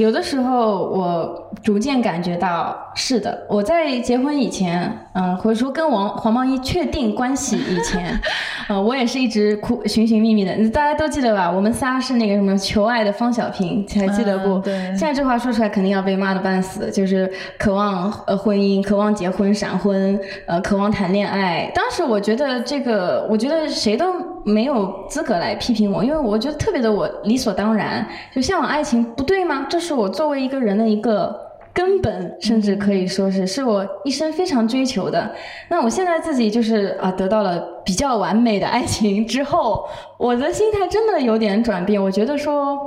[0.00, 3.46] 有的时候，我逐渐感觉到是的。
[3.46, 8.18] 我在结婚以前，嗯，或者说跟王黄毛衣确定关系以前，
[8.66, 10.56] 呃，我也是一直哭寻寻觅觅的。
[10.70, 11.50] 大家都记得吧？
[11.50, 14.58] 我们仨是那个什么求爱的方小平，还记得不？
[14.60, 14.72] 对。
[14.96, 21.70] 现在这话说出来肯定要被骂的半死，就是渴望呃婚姻，渴望结婚闪婚，呃，渴望谈恋爱。
[21.74, 24.06] 当时我觉得这个，我觉得谁都
[24.44, 29.66] 没有资格来批评我，因为我觉得特别的我理所当然，就向往爱情不对吗？
[29.68, 29.89] 这是。
[29.90, 31.36] 是我作为一个人的一个
[31.72, 35.34] 根本，甚至可以说是是我一生非常追求的。
[35.68, 39.84] 那我现在自己就是啊，得到了比较完美的爱情之后，
[40.16, 42.00] 我的心态真的有点转变。
[42.00, 42.78] 我觉得说，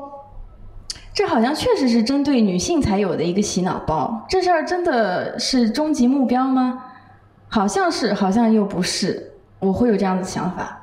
[1.13, 4.25] 这好像确实是针对女性才有的一个洗脑包。
[4.29, 6.85] 这事儿真的是终极目标吗？
[7.49, 9.33] 好像是，好像又不是。
[9.59, 10.82] 我会有这样的想法。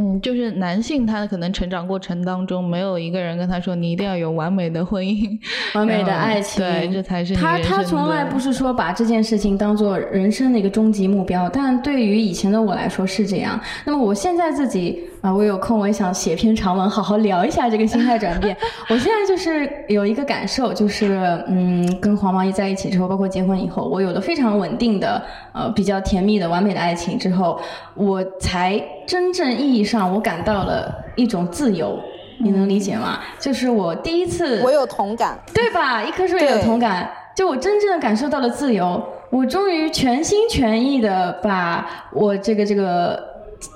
[0.00, 5.36] 嗯，就是男性，他可能成长过程当中没有一个人跟他说，你一定要有完美的婚姻、
[5.74, 13.60] 完美的爱情，对，这才是他他从来不是说把这件事情当做人生的一个终极目标，但对于以前的我来说是这样。
[13.84, 18.56] 那么我现在自己啊，我有空我也想写篇长文，好好聊一下这个心态转变。
[18.88, 25.20] 我现在就是有一个感受，就是嗯，跟黄毛衣在一起之后，包括结婚以后，我有了非常稳定的
[25.52, 27.60] 呃比较甜蜜的完美的爱情之后，
[27.94, 29.84] 我才真正意义。
[29.88, 31.98] 上我感到了一种自由，
[32.38, 33.20] 你能理解吗？
[33.38, 36.02] 就是我第一次，我有同感，对吧？
[36.02, 43.27] 一棵树也有同感，就我真正的感受到了自由，我终于全心全意的把我这个这个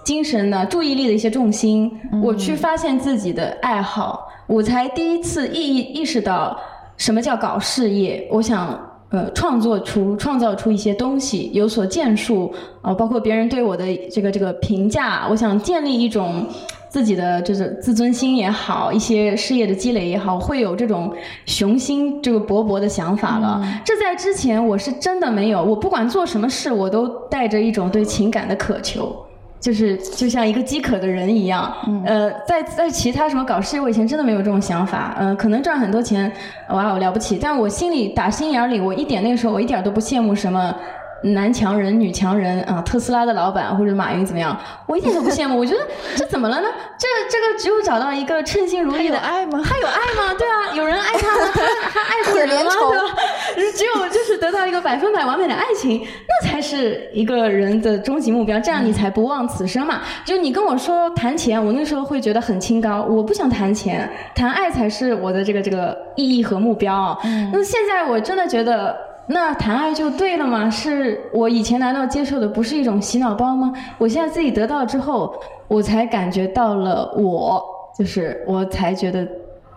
[0.04, 1.90] 精神呢注意力的一些重心，
[2.22, 6.58] 我去发现自己的爱好，我才第一次意意识到
[6.96, 8.28] 什么叫搞事业。
[8.30, 8.88] 我想。
[9.12, 16.46] 呃，创作出、创造出一些东西，有所建树啊，包括别人对我的这个这个评价，我想建立一种
[16.88, 21.12] 自己的就是自尊心也好，一些事业的积累也好，会有这种
[21.44, 23.62] 雄心这个勃勃的想法了。
[23.84, 29.14] 这在之前我是真的没有，我不管做什么事，我都带着一种对情感的渴求。
[29.62, 31.72] 就是就像一个饥渴的人一样，
[32.04, 36.30] 呃，在在其他什么搞事业，我以前真的没有这种想法，嗯，可能赚很多钱，
[36.70, 40.74] 哇，我了不起，但我心里打心眼里，我一点那个时候我一点都不羡慕什么。
[41.22, 44.56] 男强人、女强人啊，特斯拉的老板或者马云怎么样？
[44.86, 45.58] 我一点都不羡慕。
[45.58, 45.80] 我觉得
[46.16, 46.68] 这怎么了呢？
[46.98, 49.62] 这这个只有找到一个称心如意的爱吗？
[49.64, 50.34] 他有爱吗？
[50.36, 51.50] 对啊，有人爱他吗？
[51.54, 51.60] 他
[51.90, 52.72] 他爱过人吗？
[52.74, 53.16] 对吧？
[53.76, 58.58] 只有就是得到一个百分百完美的爱情，那才是一个人的终极目标。
[58.60, 60.00] 这样你才不忘此生嘛。
[60.24, 63.02] 就你跟我说谈钱，我那时候会觉得很清高。
[63.02, 67.16] 我不想谈钱，谈爱才是我的这个这个意义和目标。
[67.52, 69.11] 那现在我真的觉得。
[69.28, 70.68] 那谈爱就对了吗？
[70.68, 73.72] 是我以前难道接受的不是一种洗脑包吗？
[73.96, 75.34] 我现在自己得到之后，
[75.68, 77.64] 我才感觉到了，我
[77.96, 79.26] 就是我才觉得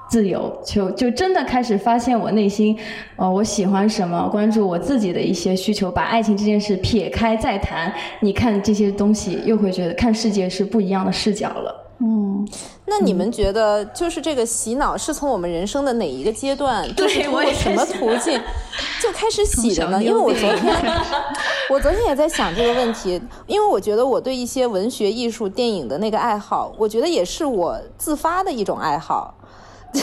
[0.10, 2.78] 自由，就就真的开始发现我内心，
[3.16, 11.85] 呃，我喜欢什么，关注我自己的一些需求，把爱情这件事撇开再谈，你看这些东西，又会觉得看世界是不一样的视角了。
[12.00, 12.46] 嗯，
[12.86, 18.40] 那你们觉得就是这个洗脑是从我们人生的哪一个阶段，就是通过什么途径
[19.02, 20.04] 就开始洗的呢？
[20.04, 20.76] 因为我昨天，
[21.70, 29.34] 我昨天也在想这个问题，因为我觉得我对一些文学、艺术、电影的那个爱好，我觉得也是我自发的一种爱好。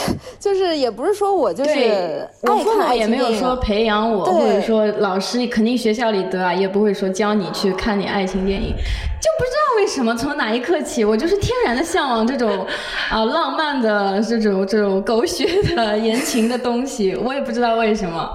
[0.39, 12.65] 就是也不是说我就是，我父母也没有说培养我，或者说老师肯定学校里的啊，也不会说教你去看你爱情电影，就不知道为什么从哪一刻起，我就是天然的向往这种
[13.09, 18.29] 啊浪漫的这种这种狗血的言情的东西，我也不知道为什么，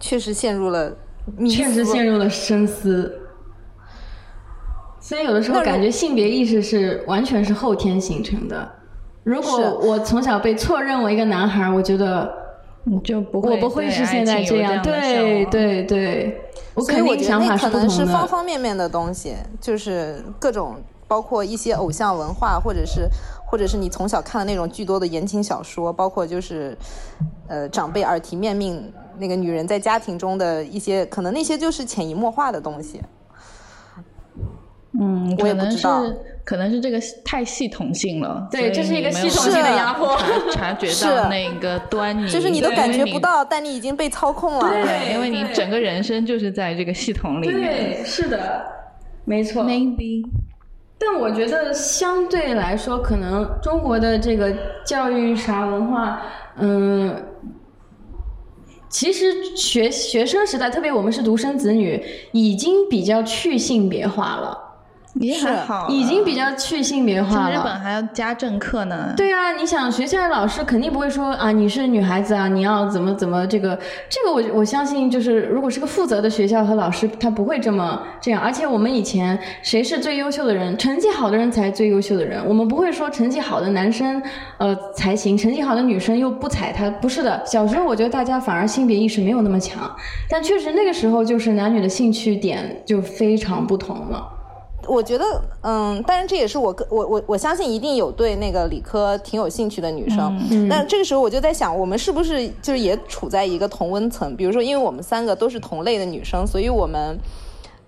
[0.00, 0.96] 确实陷入了，
[1.48, 3.22] 确实陷入了深思。
[5.06, 8.68] 所以有的时候感觉性别意识是完全是后天形成的。
[9.22, 12.28] 如果我从小被错认为一个男孩，我觉得
[12.82, 14.82] 你就不会，我不会是现在这样。
[14.82, 16.40] 对对对，
[16.74, 20.74] 我肯定想法是可能是方方面面的东西，就是各种
[21.06, 23.08] 包括一些偶像文化，或者是
[23.46, 26.76] 或者是你从小看的那种巨多的言情小说，包括就是
[27.46, 33.00] 呃长辈耳提面命那个女人在家庭中的一些，可能那些就是潜移默化的东西。
[35.00, 35.86] 嗯，可能是
[36.44, 40.16] 可能是这个太系统性了，对，这是一个系统性的压迫，
[40.52, 48.62] 察觉 到那个端倪，就是你都感觉不到，但你已经被操控了，对，因为你整个人生就是在这个系统里面，对，是的，
[49.24, 50.22] 没错，maybe，
[50.98, 56.22] 但我觉得相对来说，可能中国的这个教育啥文化，
[56.58, 57.14] 嗯。
[58.88, 64.56] 其实学学生时代，特别我们是独生子女，已经比较去性别化了。
[65.20, 67.54] 也还好，已经比较去性别化了。
[67.54, 69.14] 日本还要加政课呢。
[69.16, 78.40] 对啊，你想学校的老师肯定不会说啊，你是女孩子啊，你要怎么怎么这个这个我我相信就是如果是个负责的学校和老师，他不会这么这样。
[78.40, 84.22] 而且我们以前谁是最优秀的人，成绩好的人才最优秀的人，我们不会说成绩好的男生
[84.58, 87.42] 呃才行，成绩好的女生又不踩他，不是的。
[87.46, 89.90] 小时候我觉得大家反而性别意识没有那么强，
[90.28, 94.32] 但确实那个时候就是男女的兴趣点就非常不同了。
[94.88, 95.24] 我觉得，
[95.62, 100.36] 嗯，当然这也是我个我我我相信一定有对那个理科挺有兴趣的女生。
[100.50, 100.68] 嗯。
[100.68, 104.34] 那这个时候我就在想，我们是不是就是也处在一个同温层？
[104.36, 107.18] 比如说，因为我们三个都是同类的女生，所以我们，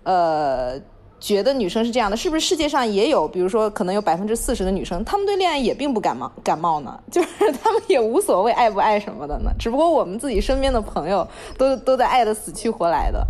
[0.03, 0.81] 呃，
[1.21, 2.17] 觉得女生是这样的。
[2.17, 6.99] 是不是世界上也有，比如说可能有百分之四十的女生，她们对恋爱也并不感冒感冒呢？
[7.11, 7.29] 就是
[7.63, 9.51] 她们也无所谓爱不爱什么的呢？
[9.59, 11.27] 只不过我们自己身边的朋友
[11.57, 13.27] 都都在爱的死去活来的。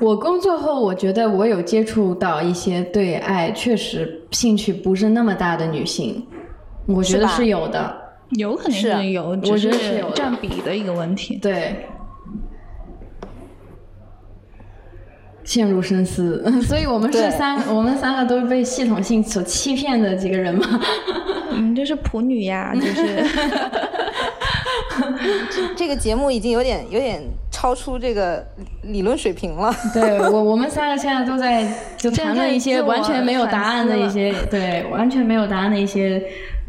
[0.00, 6.24] 我工作后，我觉得我有接触到一些对爱确实兴趣不是那么大的女性，
[6.86, 7.96] 我觉得是有的，
[8.30, 11.36] 有可能是有，我觉得是有占比的一个问题。
[11.36, 11.86] 对，
[15.42, 20.80] 陷入深思， 所以我们是三，我们三个都是被系统性所欺骗的几个人嘛。
[21.50, 23.24] 嗯，就是普女呀，就是。
[25.76, 27.22] 这个节目已经有点有点
[27.58, 28.46] 超出这个
[28.84, 29.74] 理论水平了。
[29.92, 36.22] 对我，我们三个现在都在就谈论一些完全没有答案的一些，对，完全没有答案的一些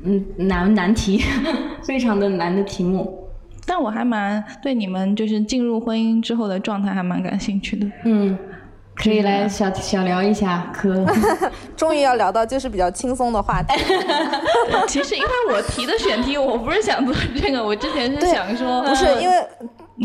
[0.03, 1.21] 嗯难难题，
[1.85, 3.29] 非常的难的题目。
[3.67, 7.85] 但我还蛮对你们就是进入婚姻之后的状态还蛮感兴趣的。
[8.05, 8.35] 嗯，
[9.01, 11.05] 可以来小小聊一下科。
[11.77, 13.73] 终于要聊到就是比较轻松的话题。
[14.87, 19.35] 其实因为我提的选题，我不是想做这个，我之前是想说，不是因为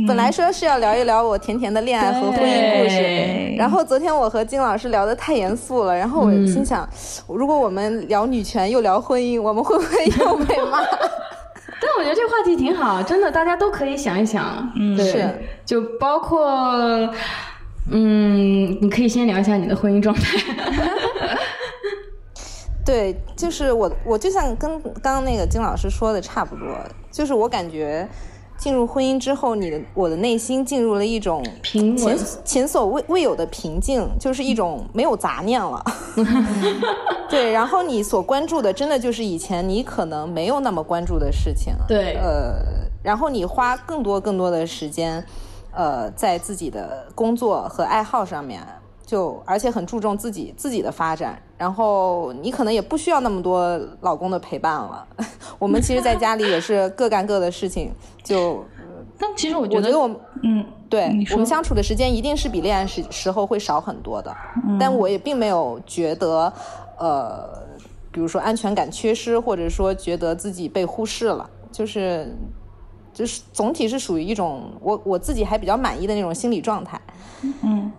[0.06, 6.88] 本来说是要聊一聊我甜甜的恋爱和婚姻故事，然后昨天我和金老师聊的太严肃了，然后我心想，
[7.28, 10.80] 如果我们聊女权又聊婚姻，我们会不会又被骂？
[11.80, 14.72] 但我觉得这个话题挺好，真的，大家都可以想一想。
[14.76, 15.28] 嗯，是，
[15.66, 17.08] 就包括，
[17.90, 20.38] 嗯，你可以先聊一下你的婚姻状态。
[22.84, 26.66] 对，就是我，我就像跟刚刚那个金老师说的差不多，
[27.10, 28.06] 就是我感觉
[28.58, 35.82] 进入婚姻之后，你的我的内心进入了一种平稳、前所未未有的平静，就是一种没有杂念了。
[37.30, 41.72] 对，然后你所关注的，真的就是以前你可能没有那么关注的事情。
[41.88, 42.56] 对，呃，
[43.02, 45.24] 然后你花更多更多的时间，
[45.74, 48.60] 呃，在自己的工作和爱好上面。
[49.06, 55.06] 就而且很注重自己自己的发展，然后你可能也不需要那么多老公的陪伴了。
[55.60, 57.92] 我们其实，在家里也是 各干各的事情。
[58.22, 58.64] 就，
[59.18, 60.10] 但其实我觉得，我
[60.42, 64.34] 嗯，对，我们相处的时间一定是比恋爱时时候会少很多的。
[64.80, 66.50] 但我也并没有觉得，
[66.98, 67.46] 呃，
[68.10, 72.34] 比如说安全感缺失，或者说觉得自己被忽视了，就是，
[73.14, 77.00] 就是总体是属于一种我我自己还比较满意的那种心理状态。
[77.62, 77.90] 嗯。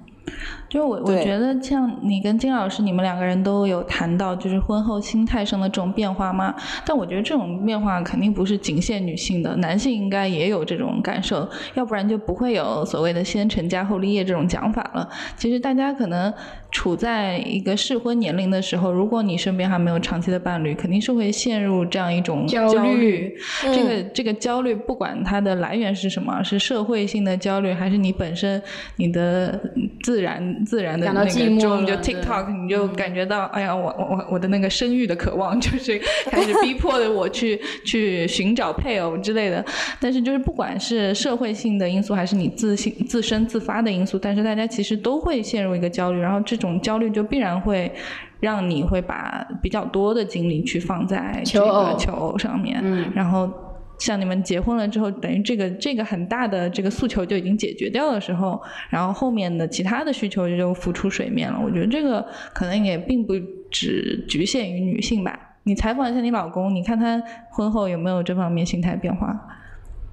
[0.67, 6.53] 就我我觉得像你跟金老师，你们两个人都有谈到，就是婚后心态上的这种变化吗？
[6.83, 15.07] 但我觉得这种变化肯定不是仅限女性的，男性应该也有这种感受，要不然就不会有所谓的先成家后立业这种讲法了。
[15.37, 16.33] 其实大家可能。
[16.75, 23.33] 处在一个适婚年龄的时候，如果你身边还没有长期的伴侣，肯定是会陷入这样一种焦虑。
[23.61, 28.61] 这个这个焦虑，不管它的来源是什么，是社会性的焦虑，还是你本身
[28.97, 29.57] 你的
[30.03, 37.57] 自然自然的那个中，就 TikTok，你就感觉到，哎呀，我我我我的那个生育的渴望，就是开始逼迫的我去
[37.87, 39.63] 去寻找配偶之类的。
[40.01, 46.64] 但是就是不管是社会性的因素，还是你自性自身自发的因素，但是大家其实都会陷入一个焦虑，然后这种。
[46.65, 47.93] 种焦虑就必然会
[48.39, 53.49] 让你会把比较多的精力去放在这个求偶上面，然后
[53.97, 61.57] 像你们结婚了之后，等于这个这个很大的这个诉求就已经解决掉的时候，然后后面的其他的需求就浮出水面了。
[61.63, 63.33] 我觉得这个可能也并不
[63.71, 65.39] 只局限于女性吧。
[65.63, 69.33] 你采访一下你老公，你看他婚后有没有这方面心态变化？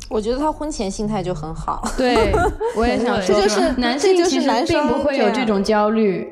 [0.09, 1.83] 我觉得他婚前心态就很好。
[1.99, 2.33] 对，
[2.77, 6.27] 我也想 说，就是男性其实并不会有这种焦虑。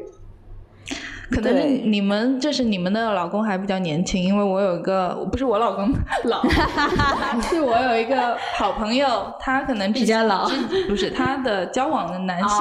[1.32, 5.88] 可能是你们，就是你们的老公还比较年轻，因为我有一个，不是我老公
[6.24, 6.42] 老，
[7.42, 10.50] 是我有一个好朋友，他可能比较老，
[10.88, 12.58] 不是他的交往的男性，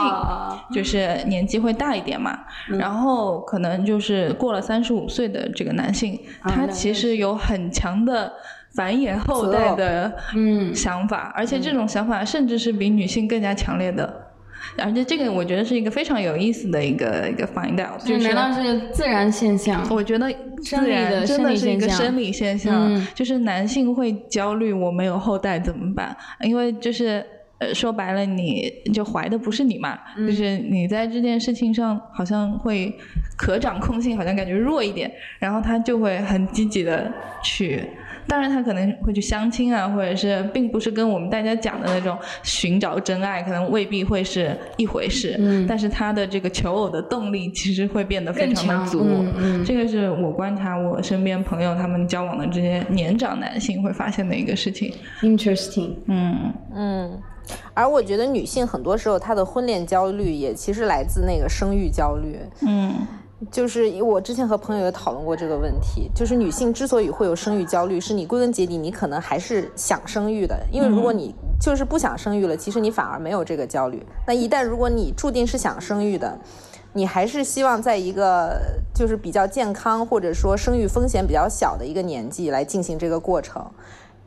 [0.71, 2.37] 就是年纪会大一点嘛，
[2.77, 8.31] 然后可能就是过了三十五岁的这个男性，他其实有很强的
[8.75, 10.13] 繁衍后代的
[10.75, 14.28] 想法，而且这种想法甚至是比女性更加强烈的。
[14.79, 19.85] 而且这个我觉得是一个非常有意思的一个一个 find out，就是难道是自然现象？
[19.89, 26.15] 我觉得自然真的是一个生理现象，就是男性会焦虑我没有后代怎么办？
[26.41, 27.25] 因为就是
[27.59, 32.93] 呃说白了，你就怀的不是你嘛，就是你在这件事情上好像会
[33.37, 37.11] 可掌控性好像感觉弱一点，然后他就会很积极的
[37.43, 37.83] 去。
[38.29, 45.35] 当然，他可能会去相亲啊，或者是并不是跟我们大家讲的那种寻找真爱，可能未必会是一回事。
[45.39, 45.65] 嗯。
[45.67, 49.03] 但是他的这个求偶的动力其实会变得非常的足。
[49.03, 49.65] 嗯嗯。
[49.65, 54.93] 这个是我观察我身边朋友他们交往的这些年长男性会发现的一个事情。
[55.21, 55.95] Interesting。
[56.05, 57.19] 嗯嗯。
[57.73, 62.37] 而我觉得女性很多时候她的婚恋焦虑也其实来自那个生育焦虑。
[62.61, 62.93] 嗯。
[63.49, 74.05] 就是我之前和朋友也讨论过这个问题，就是女性之所以会有生育焦虑，是你归根结底你可能还是想生育的，因为如果你就是不想生育了，其实你反而没有这个焦虑。
[74.27, 76.37] 那一旦如果你注定是想生育的，
[76.91, 78.59] 你还是希望在一个
[78.93, 83.65] 就是比较健康或者说生育风险比较小的一个年纪来进行这个过程，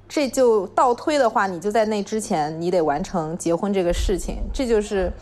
[0.08, 5.12] 这就倒推的话，你就在那之前你得完成结婚这个事情，这就是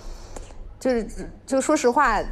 [0.78, 1.08] 就是
[1.44, 2.22] 就说实话。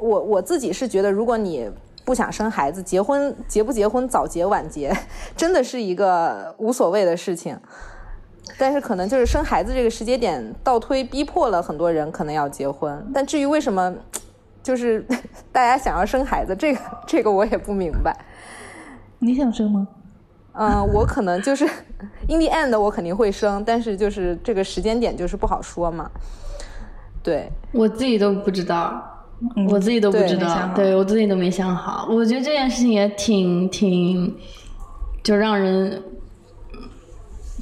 [0.00, 1.70] 我我自己是觉得，如果你
[2.04, 4.96] 不想生孩子，结婚结不结婚，早结晚结，
[5.36, 7.58] 真的是一个无所谓的事情。
[8.56, 13.06] 但是可能就是生孩子这个时间点倒推，逼迫了很多人可能要结婚。
[13.12, 13.94] 但至于为什么，
[14.62, 15.04] 就是
[15.52, 18.16] 大家想要生孩子，这个这个我也不明白。
[19.18, 19.86] 你想生吗？
[20.52, 21.64] 嗯，我可能就是
[22.26, 26.10] in the end 我肯定会生，但是就是这个时间点就是不好说嘛。
[27.22, 29.17] 对，我自己都不知道。
[29.68, 32.08] 我自己都不知道，对我自己都没想好。
[32.10, 34.34] 我觉得这件事情也挺挺，
[35.22, 36.02] 就让人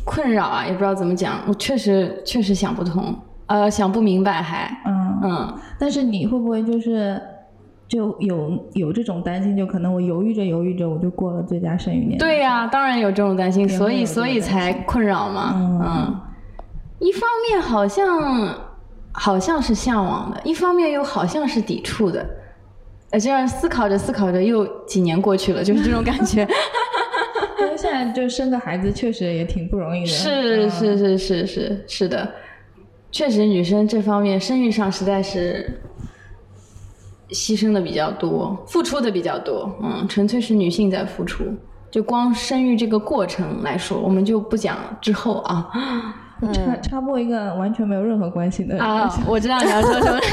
[0.04, 1.40] 困扰啊，也不知道怎么讲。
[1.46, 3.14] 我确实确实想不通，
[3.46, 7.20] 呃，想不明白还，嗯嗯，但是你会不会就是
[7.88, 9.56] 就有有这种担心？
[9.56, 12.18] 就可能我犹豫着犹豫着，我就过了最佳生育年龄。
[12.18, 16.20] 对呀、当然有这种担心，所以所以才困扰嘛，嗯嗯，
[17.00, 18.54] 一方面好像
[19.18, 22.24] 好像是向往的，一方面又好像是抵触的。
[23.10, 26.42] 呃，这样思考着思考着，又几年过去了，就是这种感觉。
[27.58, 30.06] 因为现在就生个孩子确实也挺不容易的。
[30.06, 32.30] 嗯是是是是是是的，
[33.10, 35.80] 确实女生这方面生育上实在是
[37.30, 41.44] 牺牲的比较多，付出的比较多，嗯，纯粹是女性在付出。
[41.90, 45.70] 就光生育这个过程来说，我们就不讲之后啊
[46.52, 50.20] 插插播一个完全没有任何关系的啊，我知道你要说什么。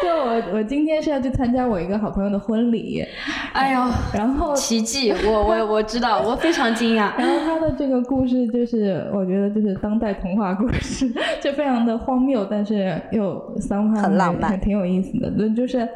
[0.00, 3.04] 就我我今天是要去参加我一个好朋友的婚礼，
[3.52, 3.80] 哎呦，
[4.14, 5.12] 然后奇迹！
[5.26, 7.10] 我我我知道， 我非常惊讶。
[7.18, 11.12] 然后他的这个故事就是我觉得就是当代童话故事，
[11.42, 15.32] 就非常的荒谬，但是又三很浪漫还挺有意思的。
[15.36, 15.86] 那就是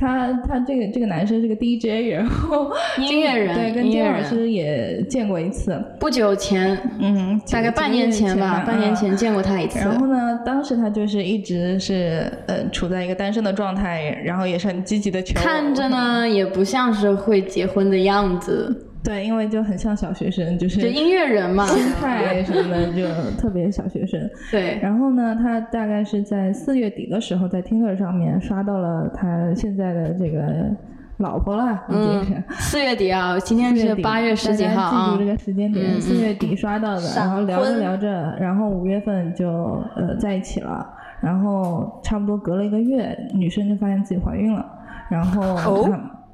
[0.00, 8.90] 他他这个这个男生是个 DJ， 然后音乐人对，跟金老师也见过一次，不久前，嗯，大概半年前吧，半年。
[9.00, 9.78] 前见过他一次。
[9.78, 21.66] 然后呢，当时他就是一直是呃处在一个单身的状态，然后也是很积极的求偶看着呢，也不像是会结婚的样子，对，因为就很像小学生，就是就音乐人嘛。
[21.66, 23.06] 心态什么的就
[23.38, 24.20] 特别小学生。
[24.50, 30.70] 对，然后呢，他大概是在四月底的时候，在 Tinder 上面刷到了他现在的这个
[31.16, 32.42] 老婆了，已经是。
[32.58, 35.30] 四月底啊，今天是八月十几号啊记住这。
[35.32, 39.48] 个时间点，嗯嗯四月底刷到的，然后聊着聊着，然后五月份就
[39.96, 40.86] 呃在一起了，
[41.20, 44.64] 然后差不多隔了一个月，女生就发现自己怀孕了，
[45.08, 45.88] 然后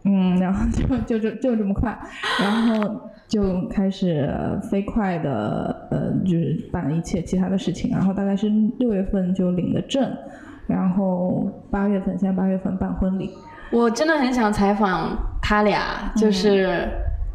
[0.06, 1.98] 嗯，然后就就就就这么快，
[2.40, 4.30] 然后就开始
[4.70, 8.48] 飞快的呃，就是办一切其他的事情，然后大概是
[8.78, 10.08] 六月份就领了证，
[10.68, 13.30] 然后八月份现在八月份办婚礼，
[13.72, 16.88] 我真的很想采访他俩，就是，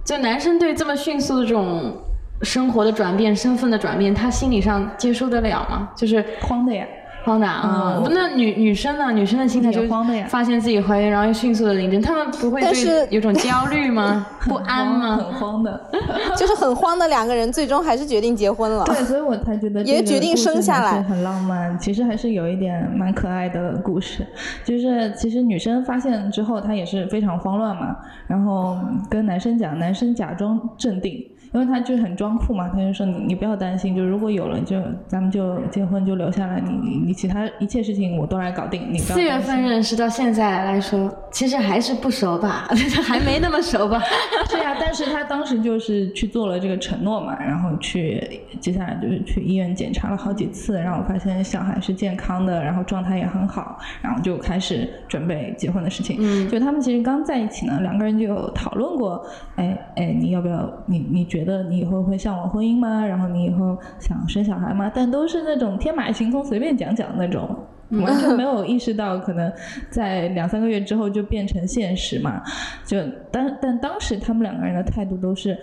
[0.06, 1.94] 就男生对这么迅速的这种
[2.42, 5.90] 生活的转变、身份的转变，他心理上接受得了吗？
[5.96, 6.86] 就是慌的呀。
[7.24, 9.12] 慌的啊，那女女生呢？
[9.12, 14.26] 女生的心态就也慌的呀发现自己怀孕，然后又迅速的领证，他们不会但是对有种 焦虑吗？
[14.48, 15.18] 不安吗？
[15.18, 15.80] 很慌的。
[16.36, 18.84] 就是很慌的两个人，最终还是决定结婚了。
[18.86, 21.78] 对，所以我才觉得也决定生下来很浪漫。
[21.78, 24.26] 其实还是有一点蛮可爱的故事，
[24.66, 27.96] 就是其实女生发现之后，她也是非常慌乱嘛，
[28.28, 28.78] 然后
[29.10, 31.24] 跟男生讲，男生假装镇定。
[31.54, 42.68] 因为他就是很装酷嘛，他就说你你不要担心，就如果有了就咱们就结婚就留下来，你你你其他一切事情我都来搞定，你四月份认识到现在来说，其实还是不熟吧，
[43.04, 44.02] 还没那么熟吧。
[44.50, 56.16] 对呀，但是他当时就是去做了这个承诺嘛，然后去接下来就是去医院检查了好几次，然后发现小孩是健康的，然后状态也很好，然后就开始准备结婚的事情。
[56.20, 59.26] 嗯就他们其实刚在一起呢，两个人就有讨论过，
[59.58, 60.62] 哎哎，你要不要？
[60.86, 63.06] 你你觉得你以后会向往婚姻吗？
[63.06, 64.92] 然后你以后想生小孩吗？
[64.94, 67.56] 但都是那种天马行空、随便讲讲那种。
[67.92, 69.52] 完全没有意识到，可能
[69.90, 72.42] 在两三个月之后就变成现实嘛。
[72.86, 72.98] 就
[73.30, 75.60] 但但当时他们两个人的态度都是，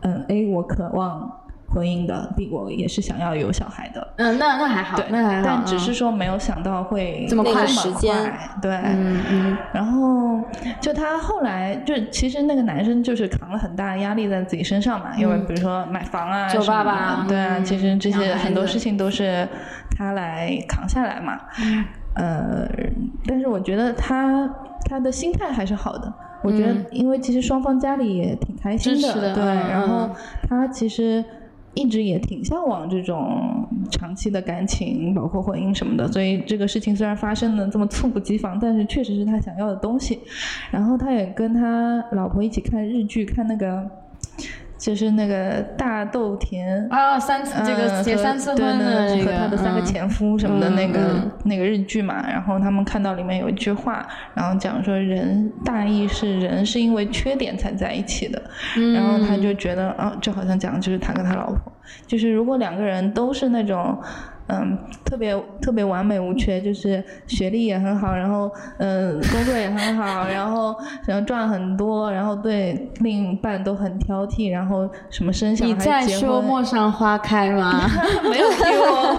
[0.00, 1.30] 嗯，A 我渴望
[1.72, 4.06] 婚姻的我也是想要有小孩的。
[4.16, 5.42] 嗯，那那还好对，，那还好。
[5.44, 10.40] 但只是嗯说没有想到会这么快那时间快对，嗯嗯然后
[10.80, 19.46] 就他后来就其实那个男生就是扛了很大的压力在自己身上嘛，因为比如说买房啊，做爸爸对啊，嗯其实这些很多事情都是
[19.96, 21.38] 他来扛下来嘛。
[21.62, 21.84] 嗯
[22.16, 22.68] 呃，
[23.24, 24.48] 但是我觉得他
[24.84, 26.12] 他的心态还是好的。
[26.42, 30.10] 我觉得嗯，因为其实双方家里也挺开心的对，嗯然后嗯
[30.48, 31.22] 他其实
[31.74, 36.10] 一直也挺向往这种长期的感情，包括婚姻什么的。
[36.10, 40.18] 所以这个事情虽然发生的这么猝不及防，但是确实是他想要的东西。
[40.70, 43.88] 然后他也跟他老婆一起看日剧，看那个
[44.80, 46.88] 就是那个大豆田。
[46.90, 48.64] 啊，三次这个结三次对
[49.24, 50.98] 和他的三个嗯前夫什么的那个、
[51.44, 54.04] 那个日剧嘛，然后他们看到里面有一句话，
[54.34, 58.42] 然后讲说人大意是人是因为缺点才在一起的，
[58.76, 61.72] 嗯然后他就觉得啊，这好像讲的就是他跟他老婆，
[62.06, 63.96] 就是如果两个人都是那种。
[64.50, 70.74] 嗯特别特别完美无缺，就是学历也很好，然后嗯工作也很好，然后
[71.06, 77.88] 然后赚很多，然后对另一半都很挑剔，然后什么生小孩、你在说陌上花开吗？
[78.30, 79.16] 没有给我，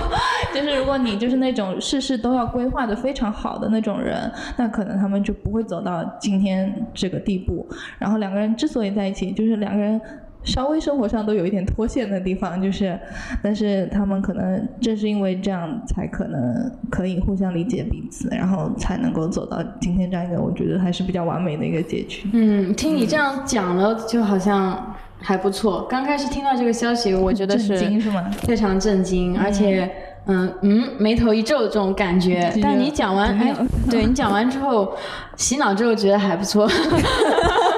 [0.54, 7.68] 就是如果你就是那种事事都要规划的非常好的那种人，那可能他们就不会走到今天这个地步。
[7.98, 10.00] 然后两个人之所以在一起，就是两个人
[10.44, 13.00] 稍微生活上都有一点脱线的地方，就是，
[13.44, 22.30] 但是他们可能正是因为这样，才可能可以互相理解彼此，然后才能够走到今天这样一个我觉得还是比较完美的一个结局。
[22.34, 25.86] 嗯，听你这样讲了，就好像还不错。
[25.90, 28.30] 刚开始听到这个消息，我觉得是震惊是吗？
[28.44, 29.90] 非常震惊，而且。
[30.28, 33.56] 嗯嗯，眉头一皱这种感觉，但你讲完，哎
[33.90, 34.94] 对你讲完之后，
[35.36, 36.70] 洗脑之后觉得还不错。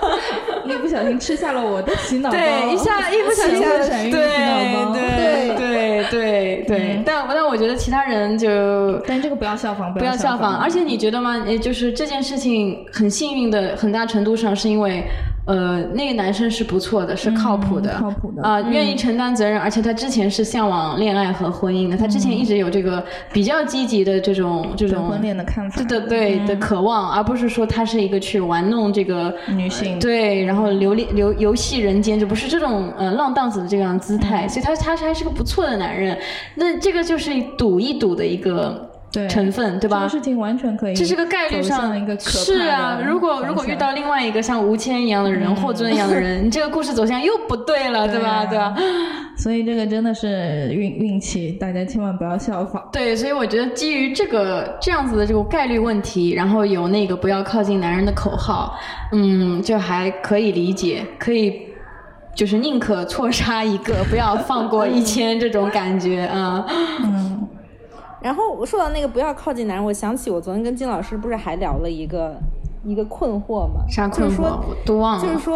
[0.93, 4.19] 一不小心吃下了我的洗脑包，对，一下一不小心洗下了闪对。
[4.93, 10.55] 对对对对嗯，但但我觉得其他人就但这个不要效仿，不要效仿。
[10.57, 11.43] 而且你觉得吗？
[11.47, 15.03] 也就是这件事情很幸运的，很大程度上是因为，
[15.45, 18.41] 呃，那个男生是不错的，是靠谱的，嗯靠谱的。
[18.43, 29.99] 啊、愿意承担责任，而且他之前是向往恋爱和婚姻的，他之前一直有这个比较积极的这种这种对婚恋的看法，对的对的渴望，而不是说他是一个去玩弄这个女性。
[29.99, 36.17] 对，然后流恋流游戏人间，就不是这种呃浪荡子的这样姿态，所以他他是还是个不错的男人。
[36.55, 40.09] 那这个就是赌一赌的一个对成分，对吧这个？
[40.09, 48.43] 事情完全可以，这是个概率上一个可怕的是啊，如果如果遇到另外一个像吴谦一样的人，霍尊一样的人，你这个故事走向又不对了，对吧？
[48.45, 48.75] 对吧？
[49.37, 52.83] 所以这个真的是运运气，大家千万不要效仿。
[52.91, 58.75] 对，所以我觉得基于这个这样子的这个概率问题，然后有那个不要靠近男人的口号，
[59.11, 61.61] 嗯，就还可以理解，可以
[62.35, 66.65] 就是宁可错杀一个，不要放过 一千这种感觉啊。
[67.03, 67.42] 嗯，
[68.23, 72.35] 然后说到那个不要靠近男人，我想起我昨天跟金老师不是还聊了一个
[72.85, 73.85] 一个困惑吗？
[73.89, 74.29] 啥困惑？
[74.29, 75.21] 就是说我都忘了。
[75.21, 75.55] 就是说，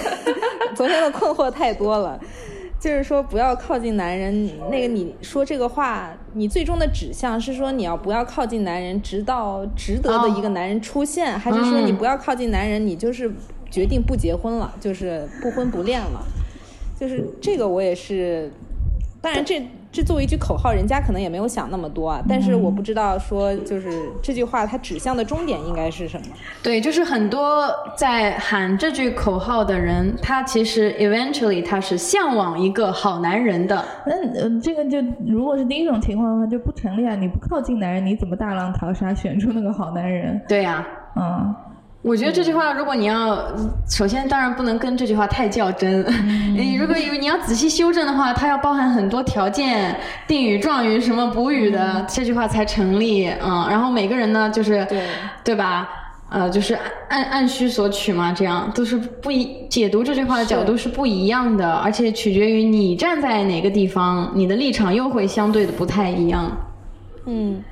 [0.76, 2.20] 昨天的困惑太多了。
[2.78, 4.48] 就是说，不要靠近男人。
[4.70, 13.32] 那个你说这个话，你最终的指向是说你要不要靠近男人，直到值得的一个男人出现，还是说你不要靠近男人，你就是
[13.68, 16.22] 决定不结婚了，就是不婚不恋了？
[17.00, 18.52] 就是这个，我也是。
[19.20, 19.60] 当然这，
[19.90, 22.22] 这作为一句口号，人家可能也没有想那么多啊。
[22.28, 23.90] 但是我不知道说，就是
[24.22, 26.26] 这句话它指向的终点应该是什么？
[26.62, 33.82] 对，就是很多在喊这句口号的人，他其实 eventually 他是向往一个好男人的。
[34.06, 37.14] 那呃，这个就如果是第一种情况的话，就不成立啊！
[37.16, 40.40] 你不靠近男人，你怎么大浪淘沙选出那个好男人？
[40.46, 40.86] 对呀、
[41.16, 41.54] 嗯，
[42.00, 43.36] 我觉得这句话，如果你要，
[43.90, 46.04] 首先当然不能跟这句话太较真。
[46.56, 49.94] 你如果你要仔细修正的话，它要包含很多条件，
[50.26, 53.28] 定语、状语、什么补语的，这句话才成立。
[53.42, 55.02] 嗯，然后每个人呢，就是对
[55.42, 55.88] 对吧？
[56.30, 66.50] 呃，就是按按按需所取嘛，这样都是不一解读这句话的角度是不一样的，而且取决于你站在哪个地方，你的立场又会相对的不太一样。
[67.24, 67.64] 嗯，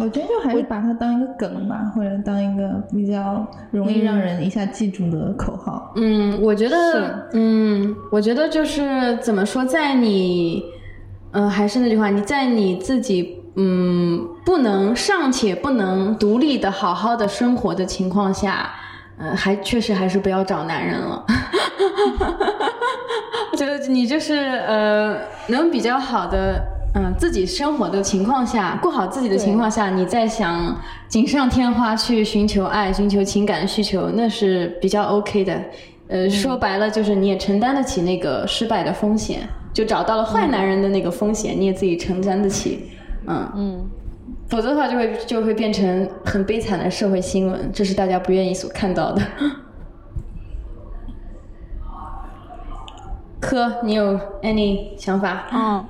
[0.00, 5.92] 我觉得就还是把它当一个梗吧，或者当一个比较容易让人一下记住的口号。
[5.96, 10.62] 嗯，我觉得，嗯，我觉得就是怎么说，在你，
[11.32, 18.70] 呃，还是那句话，你在你自己，嗯，不能尚且不能独立的好好的生活的情况下，
[19.18, 21.24] 嗯，还确实还是不要找男人了。
[23.50, 25.18] 我觉得你就是呃，
[25.48, 26.62] 能比较好的。
[26.98, 30.76] 嗯，自己生活的情况下，过好自己的情况下，你再想
[31.06, 35.62] 锦上添花去寻求爱、寻求情感需求，那是比较 OK 的。
[36.08, 42.90] 呃，说白了就是你也承担得起那个失败的风险，就找到了坏男人的那个风险，你也自己承担得起。
[43.28, 43.86] 嗯嗯，
[44.48, 49.22] 否则的话就会就会变成很悲惨的社会新闻，这是大家不愿意所看到的。
[53.38, 55.46] 科，你有 any 想法？
[55.52, 55.84] 嗯，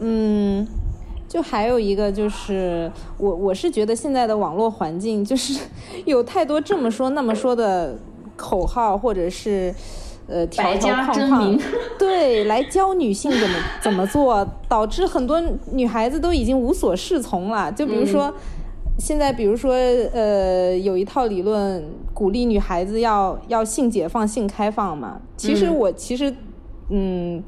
[0.00, 0.66] 嗯，
[1.28, 5.58] 就还有一个就是，我我是觉得现在的网络环境就是
[6.04, 7.96] 有太多这么说那么说的
[8.36, 9.74] 口号，或者是
[10.26, 11.58] 呃条条框框
[11.98, 15.42] 对，来教女性怎么怎么做，导致很多
[15.72, 17.70] 女孩子都已经无所适从了。
[17.72, 18.32] 就比如说。
[18.98, 21.84] 现在，比如说，呃，有一套理论
[22.14, 25.20] 鼓励女孩子要要性解放、性开放嘛。
[25.36, 26.34] 其实我其实，
[26.88, 27.42] 嗯，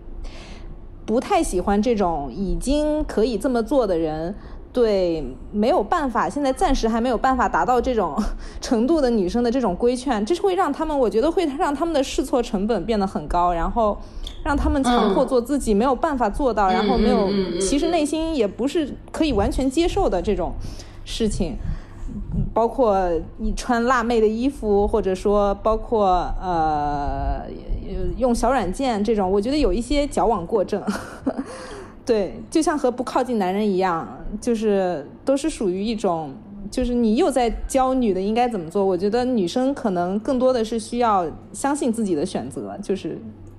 [1.09, 4.35] 不太喜欢这种已经可以这么做的人，
[4.75, 8.15] 对没有办法，现在暂时还没有办法达到这种
[8.61, 13.97] 程度的女生的这种规劝，这是会让他们，我觉得会让他们的试错成本变得很高，然后
[14.45, 17.27] 让他们强迫做自己没有办法做到，然后没有，
[17.59, 20.53] 其实内心也不是可以完全接受的这种
[21.07, 21.57] 事情，
[22.53, 27.43] 包括你穿辣妹的衣服，或者说包括呃
[28.17, 30.83] 用小软件这种，我觉得有一些矫枉过正。
[32.05, 34.09] 对，就像和不靠近男人一样，
[34.41, 36.33] 就是都是属于一种，
[36.71, 38.83] 就是你又在教女的应该怎么做。
[38.85, 43.19] 我觉得女生可能更多的是需要相信自己的选择，就是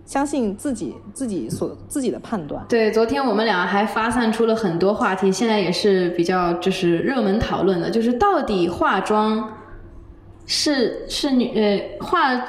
[0.10, 2.66] 相信自己自己所自己的判断。
[2.68, 9.52] 对，昨天我们俩还发散出了很多话题，现在也是比较就是热门讨论的，就是到底化妆
[10.48, 12.44] 是是女呃化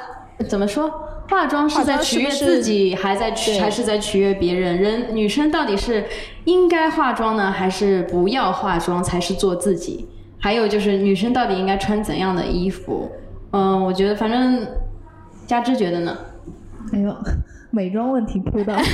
[0.49, 0.91] 怎么说？
[1.29, 3.29] 化妆是在取悦自己，还在
[3.61, 4.81] 还是在取悦别人？
[4.81, 6.05] 人女生到底是
[6.45, 10.09] 应该化妆呢，还是不要化妆才是做自己？
[10.39, 13.11] 还有就是女生到底应该穿怎样的衣服？
[13.51, 14.65] 嗯，我觉得反正
[15.45, 16.17] 佳芝觉得呢？
[16.91, 17.15] 哎呦，
[17.71, 18.75] 美妆问题扑到。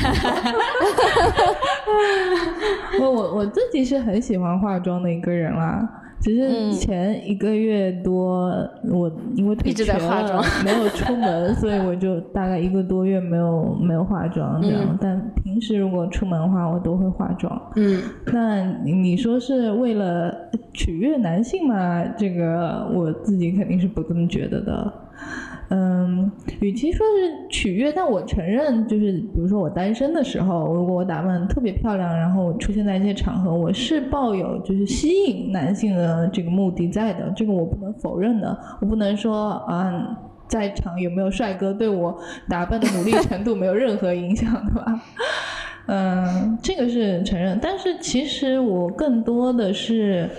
[3.00, 6.04] 我我我自己是很喜欢化妆的一个人啦。
[6.20, 8.50] 其实前一个月多，
[8.92, 14.98] 我因为腿瘸了，没有出门，所以我就大概一个多月没有没有化妆这样。
[15.00, 17.72] 但平时如果出门的话，我都会化妆。
[17.76, 18.02] 嗯，
[18.34, 20.34] 那你说是为了
[20.74, 22.04] 取悦男性嘛？
[22.18, 24.92] 这个我自己肯定是不这么觉得的。
[25.70, 38.58] 嗯，与其说是取悦，但我承认，就是比如说我单身的时候，如果我打扮特别漂亮，然后出现在一些场合，我是抱有就是吸引男性的这个目的在的，这个我不能否认的。
[38.80, 45.02] 我不能说啊，在场有没有帅哥对我打扮的努力程度没有任何影响，对吧？
[45.88, 50.30] 嗯，这个是承认，但是其实我更多的是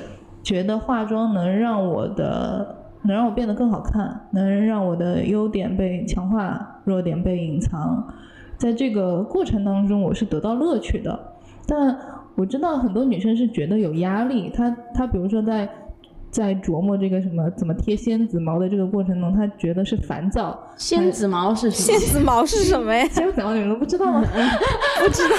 [0.42, 2.77] 觉得化妆能让我的。
[3.08, 8.06] 能让我变得更好看，能让我的优点被强化，弱点被隐藏，
[8.56, 11.18] 在这个过程当中，我是得到乐趣的。
[11.66, 11.98] 但
[12.36, 15.68] 我知道很多女生是觉得有压力，她她比如说在。
[16.30, 20.58] 在琢磨这个什么怎么贴仙子毛的这个过程中，他觉得是烦躁。
[20.76, 21.98] 仙子毛是什么？
[21.98, 23.06] 仙子毛是什么呀？
[23.10, 24.22] 仙子毛你们都不知道吗？
[25.00, 25.36] 不知道。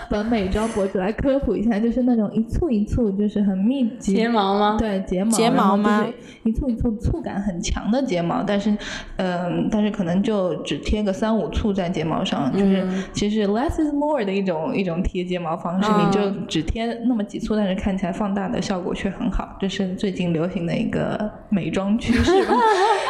[0.10, 4.14] 本美妆博主来科普一下，就是那种一簇一簇，就是很密集。
[4.14, 4.76] 睫毛吗？
[4.78, 5.30] 对，睫毛。
[5.30, 6.06] 睫毛吗？
[6.42, 8.76] 一簇一簇触感很强的睫毛，但是，
[9.16, 19.89] 嗯，但是可能就只贴个三五簇在睫毛上，就是其实 less is more 的一种一种贴睫毛方式，你就只贴那么几簇，但是看起来放大的效果却很好，这是。
[19.96, 22.54] 最近流行的一个美妆趋势吧，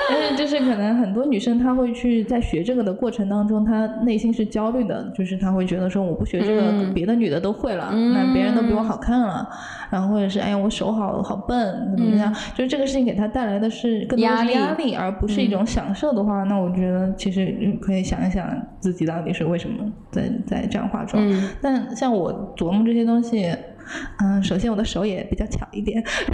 [0.08, 9.48] 但是就是可能很多女生她会去在学这个的过程当中，她内心是焦虑的，就是她会觉得说我不学这个，别的女的都会了，那别人都比我好看了，
[9.90, 14.42] 然后或者是哎呀我手好好笨怎么样，就是这个事情给她带来的是更多压
[14.74, 18.46] 力，而不是一种享受的话，那我觉得其实可以想一想
[18.80, 21.22] 自己到底是为什么在在这样化妆。
[21.60, 23.54] 但像我琢磨这些东西。
[24.22, 26.02] 嗯，首先我的手也比较巧一点，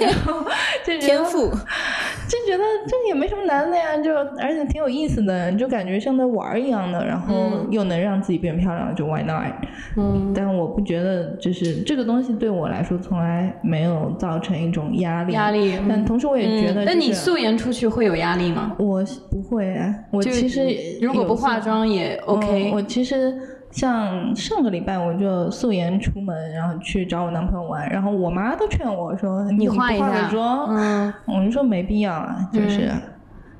[0.00, 0.44] 然后
[0.84, 7.34] 就天赋，就觉得这也没什么难的呀，就而且挺有意思的，就感觉像在玩一样的，然后
[7.70, 9.52] 又能让自己变漂亮，就 Why not？
[9.96, 15.74] 嗯，但我不觉得就是这个东西对我来说从来没有造成一种压力，压力。
[15.88, 18.74] 但同时我也觉得，那你素颜出去会有压力吗？
[18.78, 19.76] 我不会，
[20.10, 20.68] 我其实
[21.00, 22.70] 如果不化妆也 OK。
[22.72, 23.34] 我其实。
[23.70, 32.90] 像上个礼拜我就素颜出门，然后去找我男朋友玩，然后我妈都劝我说：“你化一下妆。”嗯，我就说没必要啊，就是，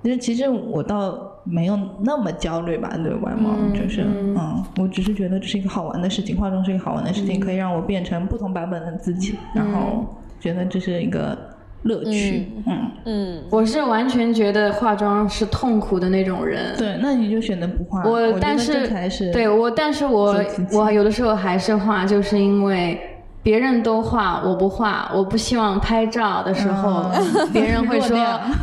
[0.02, 10.04] 就是其实我倒没有那么焦虑吧，对外貌，就是嗯，我只是觉得这是一个好玩的事情，化妆是一个好玩的事情，可以让我变成不同版本的自己，然后
[10.40, 11.38] 觉得这是一个。
[11.82, 16.76] 乐趣，嗯嗯，我是完全觉得化妆是痛苦的那种人。
[16.76, 18.02] 对，那你就选择不化。
[18.04, 18.86] 我但是
[19.32, 20.36] 对我，但是我
[20.72, 23.00] 我有的时候还是化，就是因为
[23.42, 27.10] 别人都化，我不化，我不希望拍照的时候
[27.50, 28.18] 别人会 说，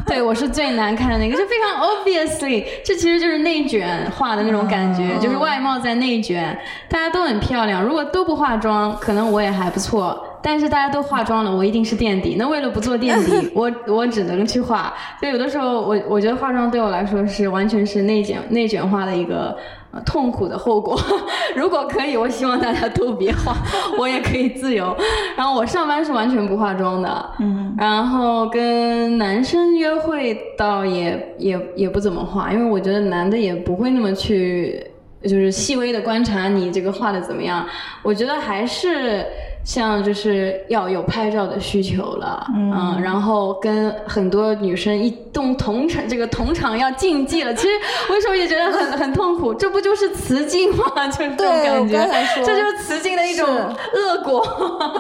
[0.06, 6.56] 对我是最难看的那个，就非常 obviously，这其实就是内卷化的那种感觉，就是外貌在内卷，
[6.88, 10.24] 大家都很漂亮，如果都不化妆，可能我也还不错。
[10.42, 12.36] 但是大家都化妆了，我一定是垫底。
[12.38, 14.94] 那为了不做垫底， 我我只能去化。
[15.20, 19.58] 所以有的时候，我我觉得化妆对我来说是完全是内卷内卷化的一个
[20.06, 21.00] 痛苦的后果。
[21.56, 23.56] 如果可以，我希望大家都别化，
[23.98, 24.96] 我也可以自由。
[25.36, 27.76] 然后我上班是完全不化妆的，嗯。
[27.78, 34.86] 然后跟男生约会倒也也也不怎么化，因为我觉得男的也不会那么去
[35.24, 37.66] 就是细微的观察你这个画的怎么样。
[38.04, 39.26] 我觉得还是。
[39.68, 47.54] 像就是要有拍照的需求了，嗯，然后跟很多女生一动同场，这个同场要竞技了。
[47.54, 47.74] 其实
[48.10, 51.08] 我有时候也觉得很很痛苦，这不就是雌竞吗？
[51.10, 54.42] 就是这种感觉，这就是雌竞的一种恶果。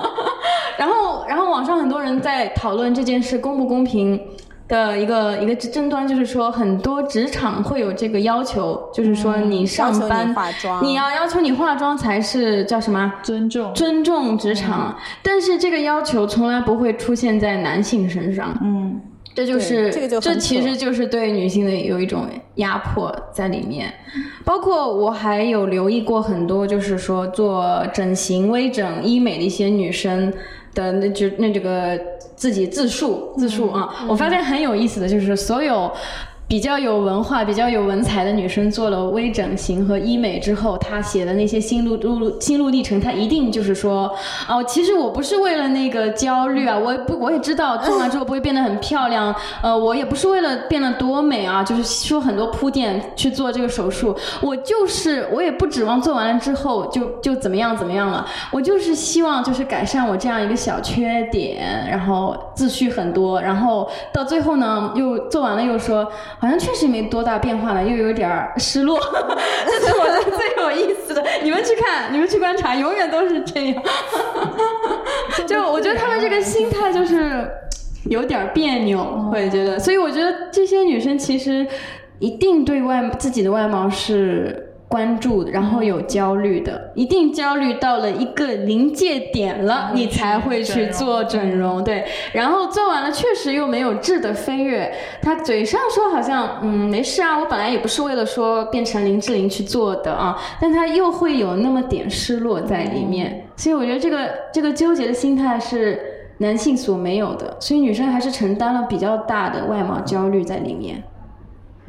[0.77, 4.21] 然后，然后网上很多人在讨论这件事公不公平。
[4.67, 10.35] 的一个一个争端就是说，很多职场会有这个要求，就是说你上班
[10.81, 18.57] 你要要求你化妆才是叫什么尊重尊重职场，但是这个要求从来不会出现在男性身上。
[18.61, 18.99] 嗯，
[19.33, 23.93] 这就是这个就这其实就是对女性的有一种压迫在里面。
[24.43, 30.33] 包括我还有留意过很多，就是说做整形、微整、医美的一些女生。
[30.77, 31.99] 的那就那这个
[32.35, 35.91] 自己自述自述啊，我发现很有意思的就是所有。
[36.47, 44.09] 比较有文化、比较有文采的女生做了微整形和医美之后，她写的那些心路路心路历程，她一定就是说，
[44.47, 66.09] 哦，其实我不是为了那个焦虑啊，我不我也知道做完之后不会变得很漂亮，呃， 我也不是为了变得多美啊，就是说很多铺垫去做这个手术，我就是我也不指望做完了之后就就怎么样怎么样了，我就是希望就是改善我这样一个小缺点，然后自序很多，然后到最后呢又做完了又说。
[66.39, 68.99] 好像确实没多大变化了，又有点儿失落，
[69.65, 71.23] 这是我觉得最有意思的。
[71.43, 73.83] 你们去看，你们去观察，永远都是这样。
[75.47, 77.49] 就我觉得他们这个心态就是
[78.05, 79.79] 有点别扭，会觉得。
[79.79, 81.65] 所以我觉得这些女生其实
[82.19, 84.66] 一定对外自己的外貌是。
[84.87, 92.05] 关注，然后有焦虑的，一定焦虑到了一个临界点了，你才会去做整容，对。
[92.31, 94.89] 然后做完了，确实又没有质的飞跃。
[95.21, 103.45] 他嘴上说好像嗯没事啊，我本来也不是为了说变成林志玲去做的啊，但他又会有那么点失落在里面。
[103.57, 105.99] 所以我觉得这个这个纠结的心态是
[106.37, 111.03] 男性所没有的，所以女生还是承担了比较大的外貌焦虑在里面。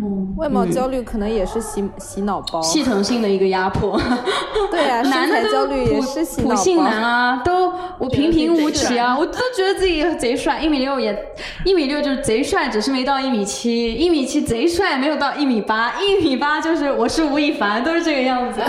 [0.00, 3.96] 嗯，外貌焦虑可能也是洗洗脑包，系统性的一一个压迫。
[4.70, 6.54] 对啊， 男的焦虑也是洗脑包。
[6.56, 11.16] 普信男啊，都我平平无奇啊，我都觉得自己贼帅，一米六也
[11.64, 18.60] 一米六就是贼帅，只是没到一米七，一米七贼帅，没有到一米八，一米八就是我是吴亦凡，都是这个样子。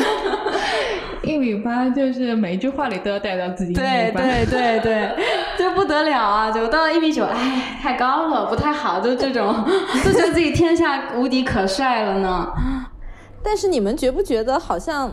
[1.30, 3.74] 一米八就是每一句话里都要带到自己。
[3.74, 5.10] 对对对对，
[5.58, 6.52] 就不得了啊！
[6.52, 9.54] 就到了一米九，哎，太高了，不太好，就这种，
[10.04, 12.52] 就觉得自己天下无敌，可帅了呢。
[13.44, 15.10] 但是你们觉不觉得，好像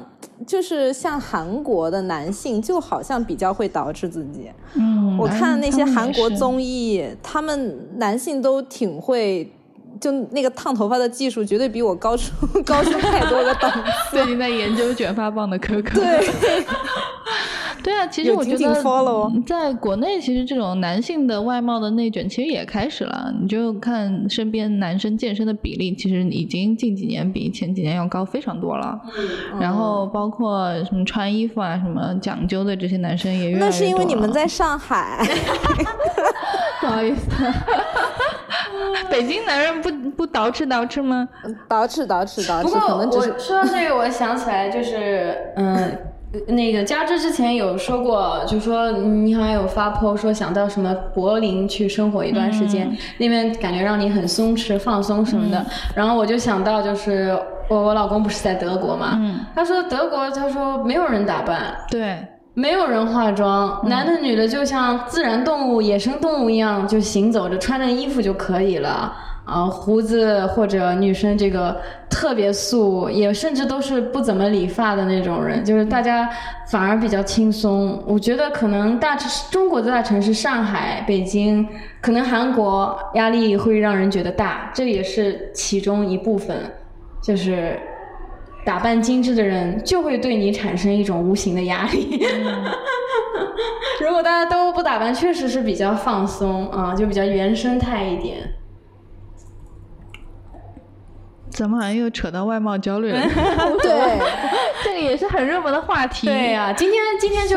[0.47, 4.51] 就是像韩国的男性，就好像比较会捯饬自己。
[4.75, 9.53] 嗯，我看那些韩国综艺，他们男性都挺会。
[10.01, 12.33] 就那个烫头发的技术，绝对比我高出
[12.65, 14.17] 高出太多个档次。
[14.17, 16.01] 最近在研究卷发棒的可可。
[16.01, 16.27] 对，
[17.83, 18.75] 对啊，其实我觉得
[19.47, 23.33] 在国内，其实这种男性的外貌的内卷其实也开始了。
[23.41, 28.99] 你就看身边男生健身的比例，其实已经近几年比前几年要高非常多了。
[29.61, 33.67] 然后包括什么穿衣服啊，什么讲究的这些男生也越来越多。
[33.67, 35.25] 那是因为你们在上海。
[36.81, 37.31] 不好意思。
[39.11, 41.29] 北京男人不不捯饬捯饬吗？
[41.69, 42.63] 捯饬捯饬捯饬。
[42.63, 45.99] 不过我说到这个，我想起来就是，嗯，
[46.49, 55.65] 那个佳芝之前有说过，就说你好像有发 po 说想到什么柏林去生活一段时间，那边感觉让你很松弛放松什么的。
[55.95, 57.37] 然后我就想到，就是
[57.69, 59.21] 我我老公不是在德国嘛，
[59.55, 62.17] 他说德国他说没有人打扮，对。
[62.59, 69.15] 没有人化妆，男的女的就像自然动物、野生动物一样，就行走着，穿着衣服就可以了。
[69.45, 71.79] 啊，胡子或者女生这个
[72.09, 76.27] 特别素，也甚至都是不怎么理发的那种人，就是大家
[76.71, 78.03] 反而比较轻松。
[78.07, 79.15] 我觉得可能大
[79.51, 81.69] 中国的大城市上海、北京，
[82.01, 86.57] 可能韩国压力会让人觉得大，这也是其中一部分，
[87.23, 87.79] 就是。
[88.67, 92.21] 打扮精致的人就会对你产生一种无形的压力。
[94.03, 98.39] 如果大家都不打扮，确实是比较放松啊，就比较原生态一点。
[101.49, 103.21] 怎么好像又扯到外貌焦虑了？
[103.81, 104.19] 对，
[104.85, 106.27] 这个也是很热门的话题。
[106.27, 107.57] 对呀，今天今天就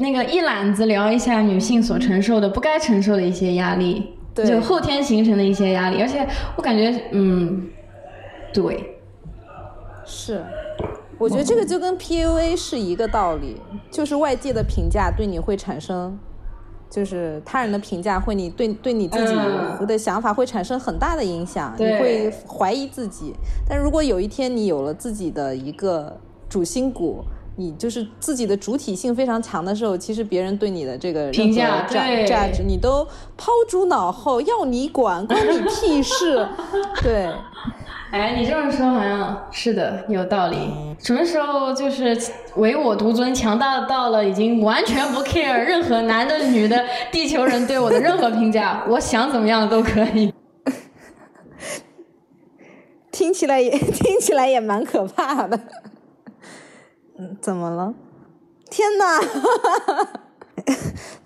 [0.00, 6.02] 那个一揽子聊一下女性所承受的不该承受的一些压力，就后天形成的一些压力。
[6.02, 6.26] 而且
[6.56, 7.68] 我感觉，嗯，
[8.52, 8.96] 对。
[10.12, 10.44] 是，
[11.18, 16.18] 我觉得这个就跟 PUA 是一个道理，就是外界的评价对你会产生，
[16.90, 23.32] 就是他人的评价会你对对你自己的想法会产生很大的影响，你会怀疑自己。
[23.68, 27.24] 但如果有一天你有了自己的一个主心骨。
[27.60, 33.06] 你就是自己的主体性非常强的时候，其实别人对你的这个评价价对价值，你都
[33.36, 36.48] 抛诸脑后，要你管，关你屁事。
[37.04, 37.28] 对，
[38.10, 40.56] 哎，你这么说好像是的，有道理。
[40.98, 42.18] 什么时候就是
[42.56, 46.82] 唯我独尊，强大到了已经完全不 care 任何男的、女的、
[47.12, 50.32] 地球人对我的任何评价，我想怎么样都可以。
[53.12, 55.60] 听起来也听起来也蛮可怕的。
[57.20, 57.92] 嗯，怎么了？
[58.70, 59.20] 天哪！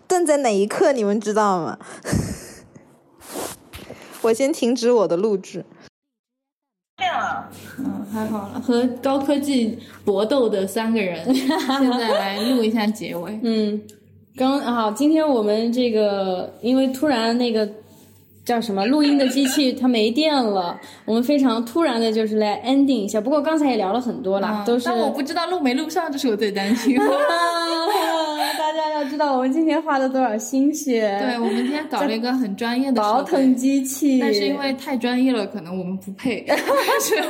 [0.09, 1.78] 顿在哪一刻你们知道吗？
[4.22, 5.64] 我先停止我的录制。
[7.78, 13.38] 嗯，还好了，和高科技搏斗的三个人， 现在来录一下结尾。
[13.45, 13.80] 嗯，
[14.36, 17.68] 刚好今天我们这个因为突然那个
[18.45, 23.20] 叫什么录音的机器它没电了，我们非常突然的就是来 ending 一下。
[23.20, 26.99] 不过刚才也聊了很多了，都是但我不知道录没录上，这是我最担心。
[29.05, 31.18] 知道我们今天花了多少心血。
[31.20, 36.46] 对，我们今天搞了一个很专业的宝设备腾机器，但是因为太专业了，可能我们不配。
[37.00, 37.14] 是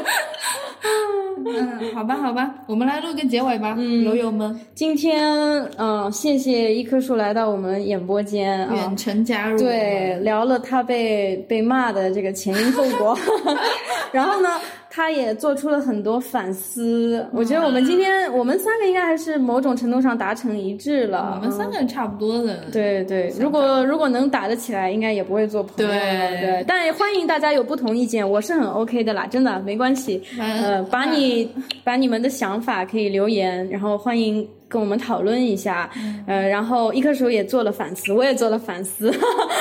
[1.47, 5.31] 嗯，好吧，好吧，我们来录个结尾吧，友友们，今天
[5.77, 8.97] 嗯，谢谢一棵树来到我们演播间啊远。
[8.97, 9.59] 程加入。
[9.59, 13.19] 对，，聊了他被被骂的这个前因后果，
[14.13, 14.49] 然后呢，
[14.95, 17.27] 他也做出了很多反思。
[17.33, 21.37] 我觉得我们今天我们三个应该还是某种程度上达成一致了。
[21.37, 22.55] 我们三个人差不多的。
[22.55, 25.99] 嗯对对，如果如果能打得起来，应该也不会做朋友了。
[25.99, 30.23] 对对，但欢迎大家有不同意见，我是很 OK 的啦，真的没关系。
[30.39, 31.51] 反呃，把你
[31.83, 35.91] 把你们的想法可以留言，然后欢迎跟我们讨论一下。
[36.29, 39.13] 呃，然后一棵树也做了反思，我也做了反思。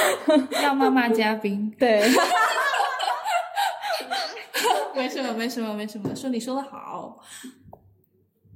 [0.63, 1.73] 要骂骂嘉宾。
[1.79, 2.03] 对，
[4.95, 7.19] 没什么，没什么，没什么，说你说的好。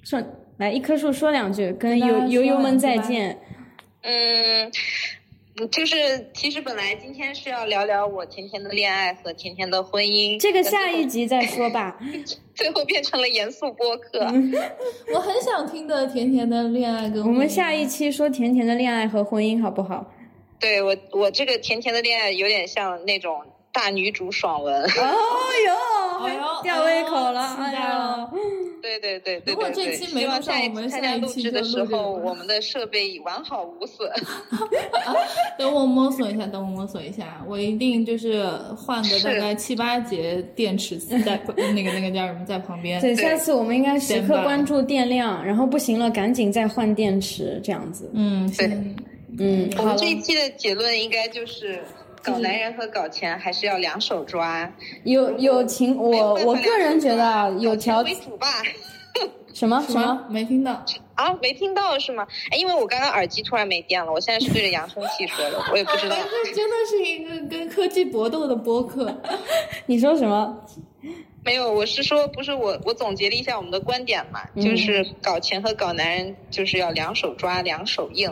[0.03, 0.21] 说
[0.57, 3.39] 来一棵树说两句，跟跟大家说友友友们再见。
[4.03, 4.71] 嗯，
[5.69, 11.99] 就是其实本来今天是要聊聊我甜甜的恋爱和甜甜的婚姻，这个下一集再说吧。
[12.55, 14.19] 最后变成了严肃播客。
[15.13, 20.13] 我很想听的甜甜的恋爱跟我们下一期说甜甜的恋爱和婚姻好不好？
[20.59, 23.41] 对我，我这个甜甜的恋爱有点像那种
[23.77, 24.81] 大女主爽文。
[24.89, 24.89] 哦
[25.67, 34.09] 哟，哎呦吊胃口了，哎呦期待了哎呦对对对对如果对对，这期没录希望下我们次参加录下一期制的时候，我们的设备已完好无损。
[35.59, 41.39] 等我摸索一下，等我摸索一下，我一定就是换个大概七八节电池在
[41.75, 42.99] 那个那个叫什么在旁边。
[42.99, 48.09] 对，下次我们应该时刻关注电量，然后不行了赶紧再换电池，这样子。
[48.15, 48.95] 嗯，对行
[49.39, 51.83] 嗯，我们这，一期的结论应该就是。
[52.23, 54.71] 搞男人和搞钱还是要两手抓，
[55.03, 58.47] 有有情，我我个人觉得有条为主吧。
[59.53, 60.85] 什么什么没听到？
[61.15, 62.27] 啊，没听到是吗？
[62.51, 66.15] 哎，因为我刚刚耳机突然没电了，我现在是对着扬声器说的，我也不知道。
[66.45, 69.19] 这真的是一个跟科技搏斗的播客。
[69.87, 70.63] 你说什么？
[71.43, 78.31] 没有，我是说，不是我，我总结了一下我们的观点嘛，嗯就是搞钱和搞男人就是要两手抓，两手硬。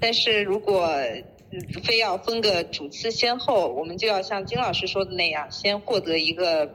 [0.00, 1.24] 但是如果嗯
[1.82, 6.68] 非要分个主次先后，我们就要像金老师说的那样，先获得一个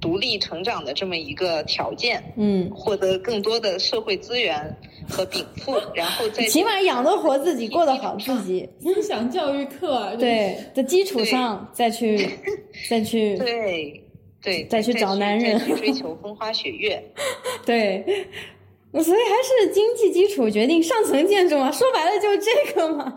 [0.00, 4.76] 独立成长的这么一个条件，嗯，获得更多的社会资源
[5.08, 8.68] 和禀赋，然后再起码养得活自己，过得好自己。
[8.82, 12.28] 思想教育课，对的基础上再去
[12.90, 14.04] 再去对
[14.42, 17.00] 对，再去找男人去追求风花雪月。
[17.64, 18.04] 对，
[18.92, 23.14] 所以还是经济基础决定上层建筑嘛，说白了就是这个嘛。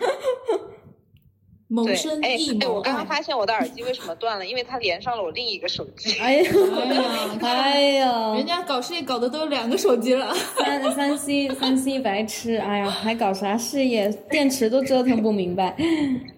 [1.67, 2.81] 对谋生，哎亦哎，我。
[2.81, 4.45] 刚刚发现我的耳机 为什么断了？
[4.45, 6.19] 因为它连上了我另一个手机。
[6.19, 10.33] 哎呀， 哎呀，哎呀人，家搞事业搞的都有两个手机了。
[10.33, 14.09] 三三 C 三 C 白痴，哎呀，还搞啥事业？
[14.29, 15.75] 电池都折腾不明白。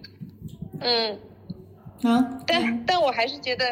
[0.80, 1.18] 嗯，
[2.02, 3.64] 啊，但但我还是觉得，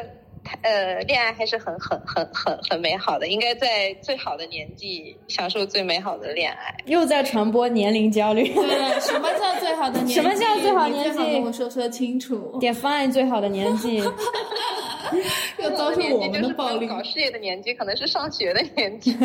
[0.63, 6.75] 呃，恋爱还是很很很很很美好的，应该在最好的年纪享受最美好的恋爱。
[6.87, 8.49] 又在传播年龄焦虑。
[8.53, 8.65] 对，
[9.01, 10.15] 什么叫最好的年纪？
[10.15, 12.59] 什么叫最好年纪跟我说说清楚。
[12.61, 13.97] define 最好的年纪，
[15.59, 16.89] 要遭受我们的暴力就是。
[16.89, 19.17] 搞事业的年纪，可能是上学的年纪。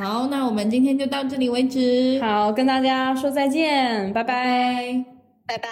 [0.00, 2.18] 好，那我们今天就到这里为止。
[2.22, 5.04] 好，跟大家说再见，拜拜。
[5.46, 5.68] 拜拜。